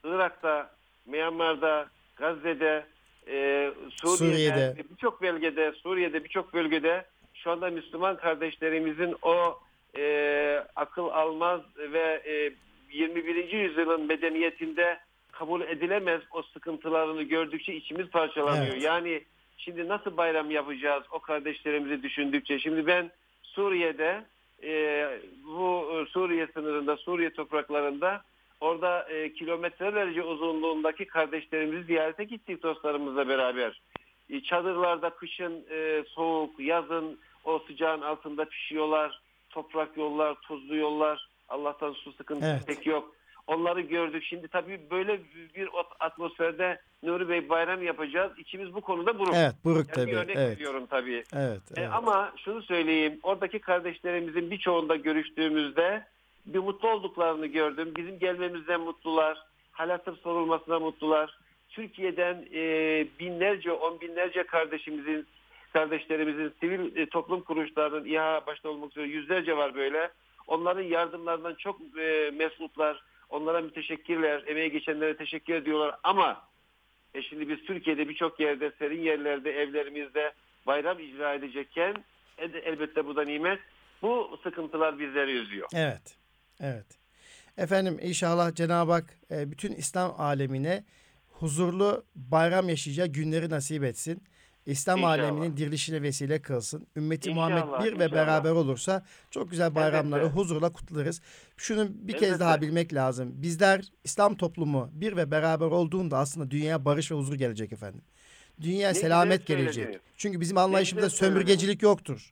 [0.05, 0.71] Irak'ta,
[1.07, 2.87] Myanmar'da, Gazze'de,
[3.27, 4.77] e, Suriye'de, Suriye'de.
[4.91, 7.05] birçok bölgede, Suriye'de birçok bölgede
[7.35, 9.59] şu anda Müslüman kardeşlerimizin o
[9.99, 12.53] e, akıl almaz ve e,
[12.93, 13.53] 21.
[13.53, 14.99] yüzyılın medeniyetinde
[15.33, 18.73] kabul edilemez o sıkıntılarını gördükçe içimiz parçalanıyor.
[18.73, 18.83] Evet.
[18.83, 19.23] Yani
[19.57, 22.59] şimdi nasıl bayram yapacağız o kardeşlerimizi düşündükçe.
[22.59, 23.11] Şimdi ben
[23.43, 24.25] Suriye'de
[24.63, 25.09] e,
[25.45, 28.23] bu e, Suriye sınırında, Suriye topraklarında
[28.61, 33.81] orada e, kilometrelerce uzunluğundaki kardeşlerimizi ziyarete gittik dostlarımızla beraber.
[34.31, 39.21] E, çadırlarda kışın e, soğuk, yazın o sıcağın altında pişiyorlar.
[39.55, 41.29] Toprak yollar, tuzlu yollar.
[41.49, 42.67] Allah'tan su sıkıntısı Evet.
[42.67, 43.15] pek yok.
[43.47, 44.25] Onları gördük.
[44.25, 45.21] Şimdi tabii böyle
[45.57, 45.69] bir
[46.01, 48.33] atmosferde Nuri Bey bayram yapacağız.
[48.39, 49.35] İçimiz bu konuda buruk.
[49.37, 49.55] Evet.
[49.65, 50.11] Buruk Yani tabii.
[50.11, 50.57] bir örnek Evet.
[50.57, 51.25] veriyorum tabii.
[51.35, 51.61] Evet.
[51.77, 51.91] E, evet.
[51.93, 53.21] ama şunu söyleyeyim.
[53.23, 56.07] Oradaki kardeşlerimizin birçoğunda görüştüğümüzde
[56.47, 57.93] bir mutlu olduklarını gördüm.
[57.97, 59.39] Bizim gelmemizden mutlular.
[59.73, 61.39] Hal hatır sorulmasına mutlular.
[61.69, 62.63] Türkiye'den e,
[63.21, 65.27] binlerce, on binlerce kardeşimizin,
[65.75, 70.11] kardeşlerimizin sivil e, toplum kuruluşlarının İHA başta olmak üzere yüzlerce var böyle.
[70.47, 73.03] Onların yardımlarından çok e, mesutlar.
[73.31, 74.43] Onlara müteşekkirler.
[74.47, 75.95] Emeği geçenlere teşekkür ediyorlar.
[76.03, 76.49] Ama
[77.15, 80.33] e şimdi biz Türkiye'de birçok yerde, serin yerlerde, evlerimizde
[80.67, 82.05] bayram icra edecekken
[82.39, 83.59] el- elbette bu da nimet.
[84.03, 85.69] Bu sıkıntılar bizleri üzüyor.
[85.75, 86.17] Evet.
[86.61, 86.87] Evet.
[87.59, 90.85] Efendim inşallah Cenab-ı Hak e, bütün İslam alemine
[91.31, 94.23] huzurlu bayram yaşayacağı günleri nasip etsin.
[94.67, 95.13] İslam İnşallah.
[95.13, 96.87] aleminin dirilişine vesile kılsın.
[96.97, 98.13] Ümmeti İnşallah, Muhammed bir ve inşallah.
[98.27, 100.37] beraber olursa çok güzel bayramları Elbette.
[100.41, 101.23] huzurla kutlarız.
[101.57, 102.41] Şunu bir kez Elbette.
[102.41, 103.33] daha bilmek lazım.
[103.43, 108.03] Bizler İslam toplumu bir ve beraber olduğunda aslında dünyaya barış ve huzur gelecek efendim.
[108.61, 109.75] Dünya Ne selamet gelecek.
[109.75, 110.01] söylediniz.
[110.17, 111.35] Çünkü bizim anlayışımızda söylediniz.
[111.43, 112.31] sömürgecilik yoktur.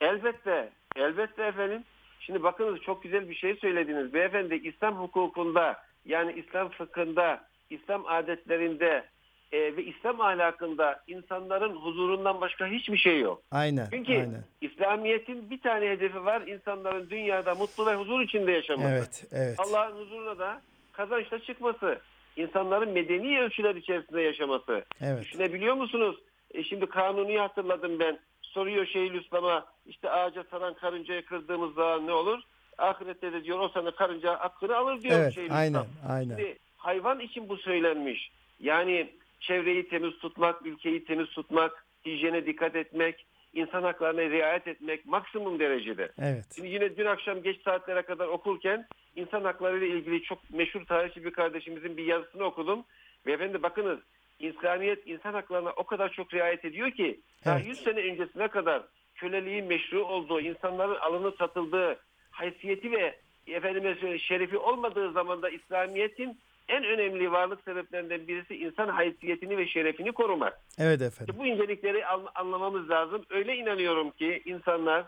[0.00, 1.84] Elbette, elbette efendim.
[2.20, 4.14] Şimdi bakınız çok güzel bir şey söylediniz.
[4.14, 9.04] Beyefendi İslam hukukunda yani İslam fıkhında, İslam adetlerinde
[9.52, 13.42] e, ve İslam ahlakında insanların huzurundan başka hiçbir şey yok.
[13.50, 13.88] Aynen.
[13.92, 14.44] Çünkü aynen.
[14.60, 16.42] İslamiyet'in bir tane hedefi var.
[16.42, 18.88] insanların dünyada mutlu ve huzur içinde yaşaması.
[18.88, 19.60] Evet, evet.
[19.60, 20.60] Allah'ın huzuruna da
[20.92, 21.98] kazançla çıkması.
[22.36, 24.84] insanların medeni ölçüler içerisinde yaşaması.
[25.00, 25.20] Evet.
[25.22, 26.16] Düşünebiliyor musunuz?
[26.54, 28.18] E şimdi kanuni hatırladım ben.
[28.42, 32.40] Soruyor Şeyhülislam'a işte ağaca saran karıncayı kırdığımız zaman ne olur?
[32.78, 35.58] Ahirette de diyor o sana karınca hakkını alır diyor Evet, Şeyhülislam.
[35.60, 36.36] aynen, aynen.
[36.36, 38.30] Şimdi hayvan için bu söylenmiş.
[38.60, 39.10] Yani
[39.40, 46.12] çevreyi temiz tutmak, ülkeyi temiz tutmak, hijyene dikkat etmek, insan haklarına riayet etmek maksimum derecede.
[46.18, 46.44] Evet.
[46.54, 48.86] Şimdi yine dün akşam geç saatlere kadar okurken
[49.16, 52.84] insan hakları ile ilgili çok meşhur tarihçi bir kardeşimizin bir yazısını okudum.
[53.26, 53.98] Ve efendim bakınız
[54.38, 57.68] İslamiyet insan haklarına o kadar çok riayet ediyor ki daha Evet.
[57.68, 58.82] 100 sene öncesine kadar
[59.14, 61.96] köleliğin meşru olduğu, insanların alını satıldığı,
[62.30, 63.16] haysiyeti ve
[63.46, 66.38] efendime şerefi olmadığı zamanda İslamiyet'in
[66.70, 70.60] en önemli varlık sebeplerinden birisi insan haysiyetini ve şerefini korumak.
[70.78, 71.34] Evet efendim.
[71.38, 73.24] Bu incelikleri an- anlamamız lazım.
[73.30, 75.04] Öyle inanıyorum ki insanlar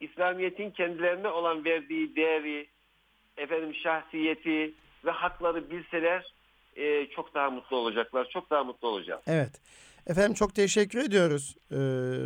[0.00, 2.66] İslamiyet'in kendilerine olan verdiği değeri,
[3.36, 4.72] efendim şahsiyeti
[5.04, 6.34] ve hakları bilseler
[6.76, 8.28] e, çok daha mutlu olacaklar.
[8.28, 9.22] Çok daha mutlu olacağız.
[9.26, 9.60] Evet.
[10.06, 11.56] Efendim çok teşekkür ediyoruz.
[11.70, 11.76] Ee,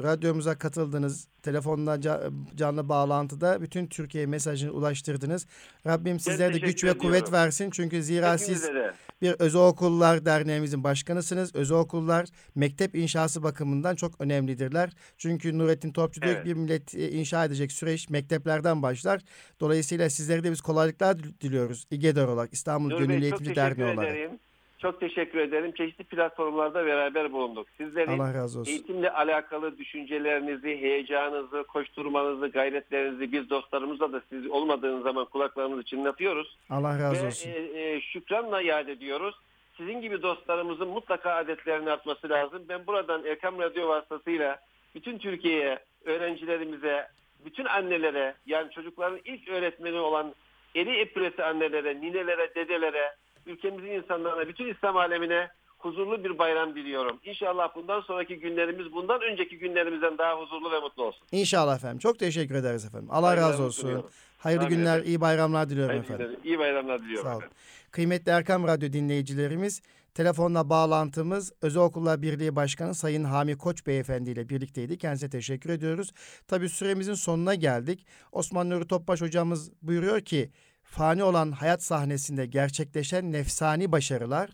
[0.03, 1.29] radyomuza katıldınız.
[1.43, 5.47] Telefonla ca- canlı bağlantıda bütün Türkiye mesajını ulaştırdınız.
[5.87, 7.70] Rabbim sizlere de güç ve kuvvet versin.
[7.70, 8.93] Çünkü zira siz de.
[9.22, 11.55] bir özel okullar derneğimizin başkanısınız.
[11.55, 14.91] Özel okullar mektep inşası bakımından çok önemlidirler.
[15.18, 16.45] Çünkü Nurettin Topçu Evet.
[16.45, 19.20] bir millet e, inşa edecek süreç mekteplerden başlar.
[19.61, 21.85] Dolayısıyla sizlere de biz kolaylıklar diliyoruz.
[21.91, 24.12] İGEDER olarak İstanbul Gönüllü Eğitimci Derneği olarak.
[24.12, 24.31] ederim.
[24.79, 25.72] Çok teşekkür ederim.
[25.72, 27.66] Çeşitli platformlarda beraber bulunduk.
[27.76, 28.70] Sizlerin Allah razı olsun.
[28.72, 36.57] eğitimle alakalı düşüncelerinizi, heyecanınızı, koşturmanızı, gayretlerinizi biz dostlarımızla da siz olmadığınız zaman kulaklarımızı çınlatıyoruz.
[36.70, 37.51] Allah razı Ve olsun.
[37.51, 39.35] e, e, şükranla yad ediyoruz.
[39.76, 42.62] Sizin gibi dostlarımızın mutlaka adetlerinin artması lazım.
[42.68, 44.59] Ben buradan Erkam Radyo vasıtasıyla
[44.95, 47.09] bütün Türkiye'ye, öğrencilerimize,
[47.45, 50.35] bütün annelere, yani çocukların ilk öğretmeni olan
[50.74, 53.11] eli epüresi annelere, ninelere, dedelere,
[53.47, 57.20] ülkemizin insanlarına, bütün İslam alemine huzurlu bir bayram diliyorum.
[57.24, 61.22] İnşallah bundan sonraki günlerimiz bundan önceki günlerimizden daha huzurlu ve mutlu olsun.
[61.32, 61.99] İnşallah efendim.
[61.99, 63.09] Çok teşekkür ederiz efendim.
[63.11, 63.80] Allah razı Saygılarımı olsun.
[63.80, 64.11] sunuyorum.
[64.39, 65.09] Hayırlı Amin günler, efendim.
[65.11, 66.26] iyi bayramlar diliyorum Hayırlı efendim.
[66.36, 67.24] günler, iyi bayramlar diliyorum.
[67.24, 67.39] Sağ olun.
[67.39, 67.57] efendim.
[67.91, 69.82] Kıymetli Erkam Radyo dinleyicilerimiz,
[70.14, 74.99] telefonla bağlantımız Özel Okullar Birliği Başkanı Sayın Hami Koç Beyefendi ile birlikteydi.
[74.99, 76.12] Kendisine teşekkür ediyoruz.
[76.49, 78.07] Tabii süremizin sonuna geldik.
[78.32, 80.51] Osman Nuri Topbaş hocamız buyuruyor ki,
[80.91, 84.51] fani olan hayat sahnesinde gerçekleşen nefsani başarılar,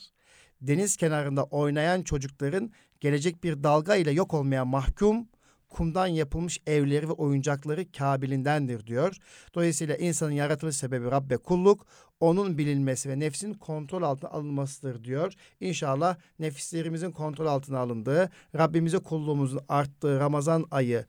[0.61, 5.29] deniz kenarında oynayan çocukların gelecek bir dalga ile yok olmaya mahkum,
[5.69, 9.17] kumdan yapılmış evleri ve oyuncakları kabilindendir diyor.
[9.55, 11.87] Dolayısıyla insanın yaratılış sebebi Rabbe kulluk,
[12.21, 15.33] onun bilinmesi ve nefsin kontrol altına alınmasıdır diyor.
[15.61, 21.07] İnşallah nefislerimizin kontrol altına alındığı, Rabbimize kulluğumuzun arttığı Ramazan ayının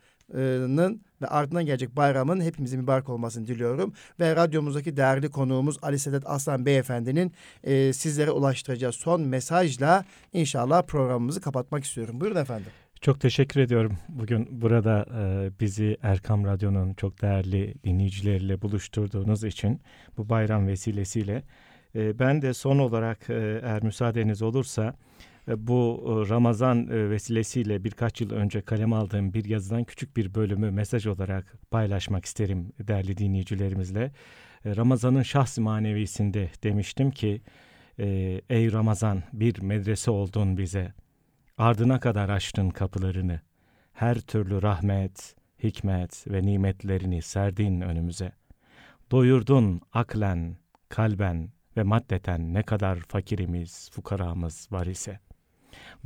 [1.21, 3.93] ve ardından gelecek bayramın hepimizin mübarek olmasını diliyorum.
[4.19, 7.31] Ve radyomuzdaki değerli konuğumuz Ali Sedat Aslan Beyefendi'nin
[7.63, 12.21] e, sizlere ulaştıracağı son mesajla inşallah programımızı kapatmak istiyorum.
[12.21, 12.71] Buyurun efendim.
[13.01, 13.97] Çok teşekkür ediyorum.
[14.09, 19.81] Bugün burada e, bizi Erkam Radyo'nun çok değerli dinleyicileriyle buluşturduğunuz için
[20.17, 21.43] bu bayram vesilesiyle.
[21.95, 24.95] E, ben de son olarak e, eğer müsaadeniz olursa
[25.47, 30.71] bu e, Ramazan e, vesilesiyle birkaç yıl önce kalem aldığım bir yazıdan küçük bir bölümü
[30.71, 34.11] mesaj olarak paylaşmak isterim değerli dinleyicilerimizle.
[34.65, 37.41] E, Ramazan'ın şahs manevisinde demiştim ki
[38.49, 40.93] ey Ramazan bir medrese oldun bize.
[41.57, 43.41] Ardına kadar açtın kapılarını.
[43.93, 48.31] Her türlü rahmet, hikmet ve nimetlerini serdin önümüze.
[49.11, 50.57] Doyurdun aklen,
[50.89, 55.19] kalben ve maddeten ne kadar fakirimiz, fukaramız var ise.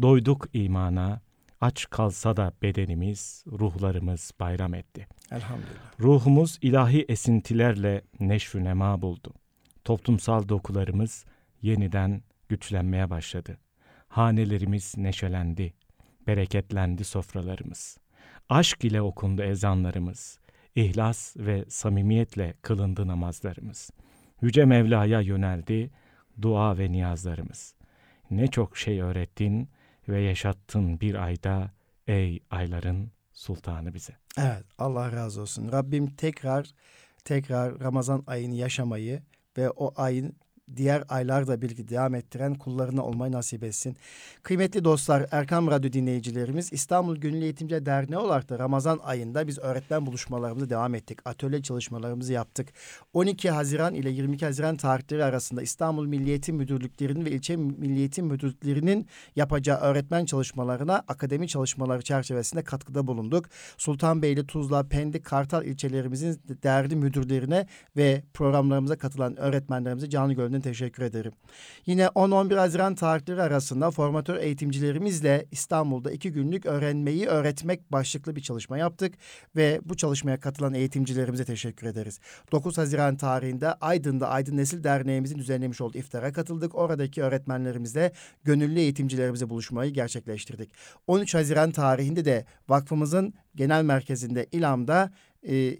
[0.02, 1.22] Doyduk imana,
[1.62, 5.08] aç kalsa da bedenimiz, ruhlarımız bayram etti.
[5.32, 6.00] Elhamdülillah.
[6.00, 9.34] Ruhumuz ilahi esintilerle neşvü nema buldu.
[9.86, 11.26] Toplumsal dokularımız
[11.62, 13.58] yeniden güçlenmeye başladı.
[14.08, 15.74] Hanelerimiz neşelendi,
[16.28, 17.98] bereketlendi sofralarımız.
[18.50, 20.40] Aşk ile okundu ezanlarımız,
[20.76, 23.92] ihlas ve samimiyetle kılındı namazlarımız.
[24.42, 25.92] Yüce Mevla'ya yöneldi
[26.42, 27.76] dua ve niyazlarımız.
[28.32, 29.70] Ne çok şey öğrettin
[30.10, 31.72] ve yaşattın bir ayda
[32.08, 34.14] ey ayların sultanı bize.
[34.38, 35.72] Evet Allah razı olsun.
[35.72, 36.74] Rabbim tekrar
[37.26, 39.22] tekrar Ramazan ayını yaşamayı
[39.58, 40.36] ve o ayın
[40.76, 43.97] diğer aylarla birlikte devam ettiren kullarına olmayı nasip etsin.
[44.43, 50.05] Kıymetli dostlar, Erkam Radyo dinleyicilerimiz İstanbul Gönüllü Eğitimci Derneği olarak da Ramazan ayında biz öğretmen
[50.05, 51.20] buluşmalarımızı devam ettik.
[51.26, 52.70] Atölye çalışmalarımızı yaptık.
[53.13, 58.26] 12 Haziran ile 22 Haziran tarihleri arasında İstanbul Milli Eğitim Müdürlüklerinin ve ilçe Milli Eğitim
[58.26, 63.45] Müdürlüklerinin yapacağı öğretmen çalışmalarına akademi çalışmaları çerçevesinde katkıda bulunduk.
[63.78, 67.67] Sultanbeyli, Tuzla, Pendik, Kartal ilçelerimizin değerli müdürlerine
[67.97, 71.32] ve programlarımıza katılan öğretmenlerimize canı gönülden adına teşekkür ederim.
[71.86, 78.78] Yine 10-11 Haziran tarihleri arasında formatör eğitimcilerimizle İstanbul'da iki günlük öğrenmeyi öğretmek başlıklı bir çalışma
[78.78, 79.16] yaptık
[79.55, 82.20] ve bu çalışmaya katılan eğitimcilerimize teşekkür ederiz.
[82.51, 86.76] 9 Haziran tarihinde Aydın'da Aydın Nesil Derneğimizin düzenlemiş olduğu iftara katıldık.
[86.76, 88.12] Oradaki öğretmenlerimizle
[88.43, 90.72] gönüllü eğitimcilerimizle buluşmayı gerçekleştirdik.
[91.07, 95.12] 13 Haziran tarihinde de vakfımızın genel merkezinde İlam'da
[95.47, 95.78] e,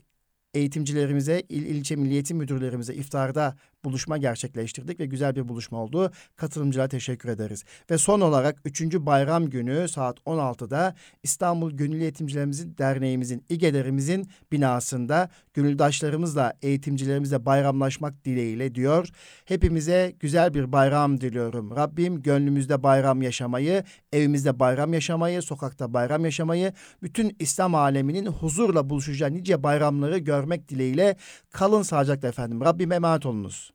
[0.54, 3.56] eğitimcilerimize, il ilçe milliyetin müdürlerimize iftarda
[3.86, 6.12] buluşma gerçekleştirdik ve güzel bir buluşma oldu.
[6.36, 7.64] Katılımcılara teşekkür ederiz.
[7.92, 8.82] Ve son olarak 3.
[8.94, 19.10] bayram günü saat 16'da İstanbul Gönüllü Eğitimcilerimizin Derneğimizin, İGEDER'imizin binasında gönüldaşlarımızla, eğitimcilerimizle bayramlaşmak dileğiyle diyor.
[19.46, 21.76] Hepimize güzel bir bayram diliyorum.
[21.76, 26.74] Rabbim gönlümüzde bayram yaşamayı, evimizde bayram yaşamayı, sokakta bayram yaşamayı,
[27.04, 31.16] bütün İslam aleminin huzurla buluşacağı nice bayramları görmek dileğiyle
[31.50, 32.62] kalın sağlıcakla efendim.
[32.62, 33.68] Rabbim emanet olunuz.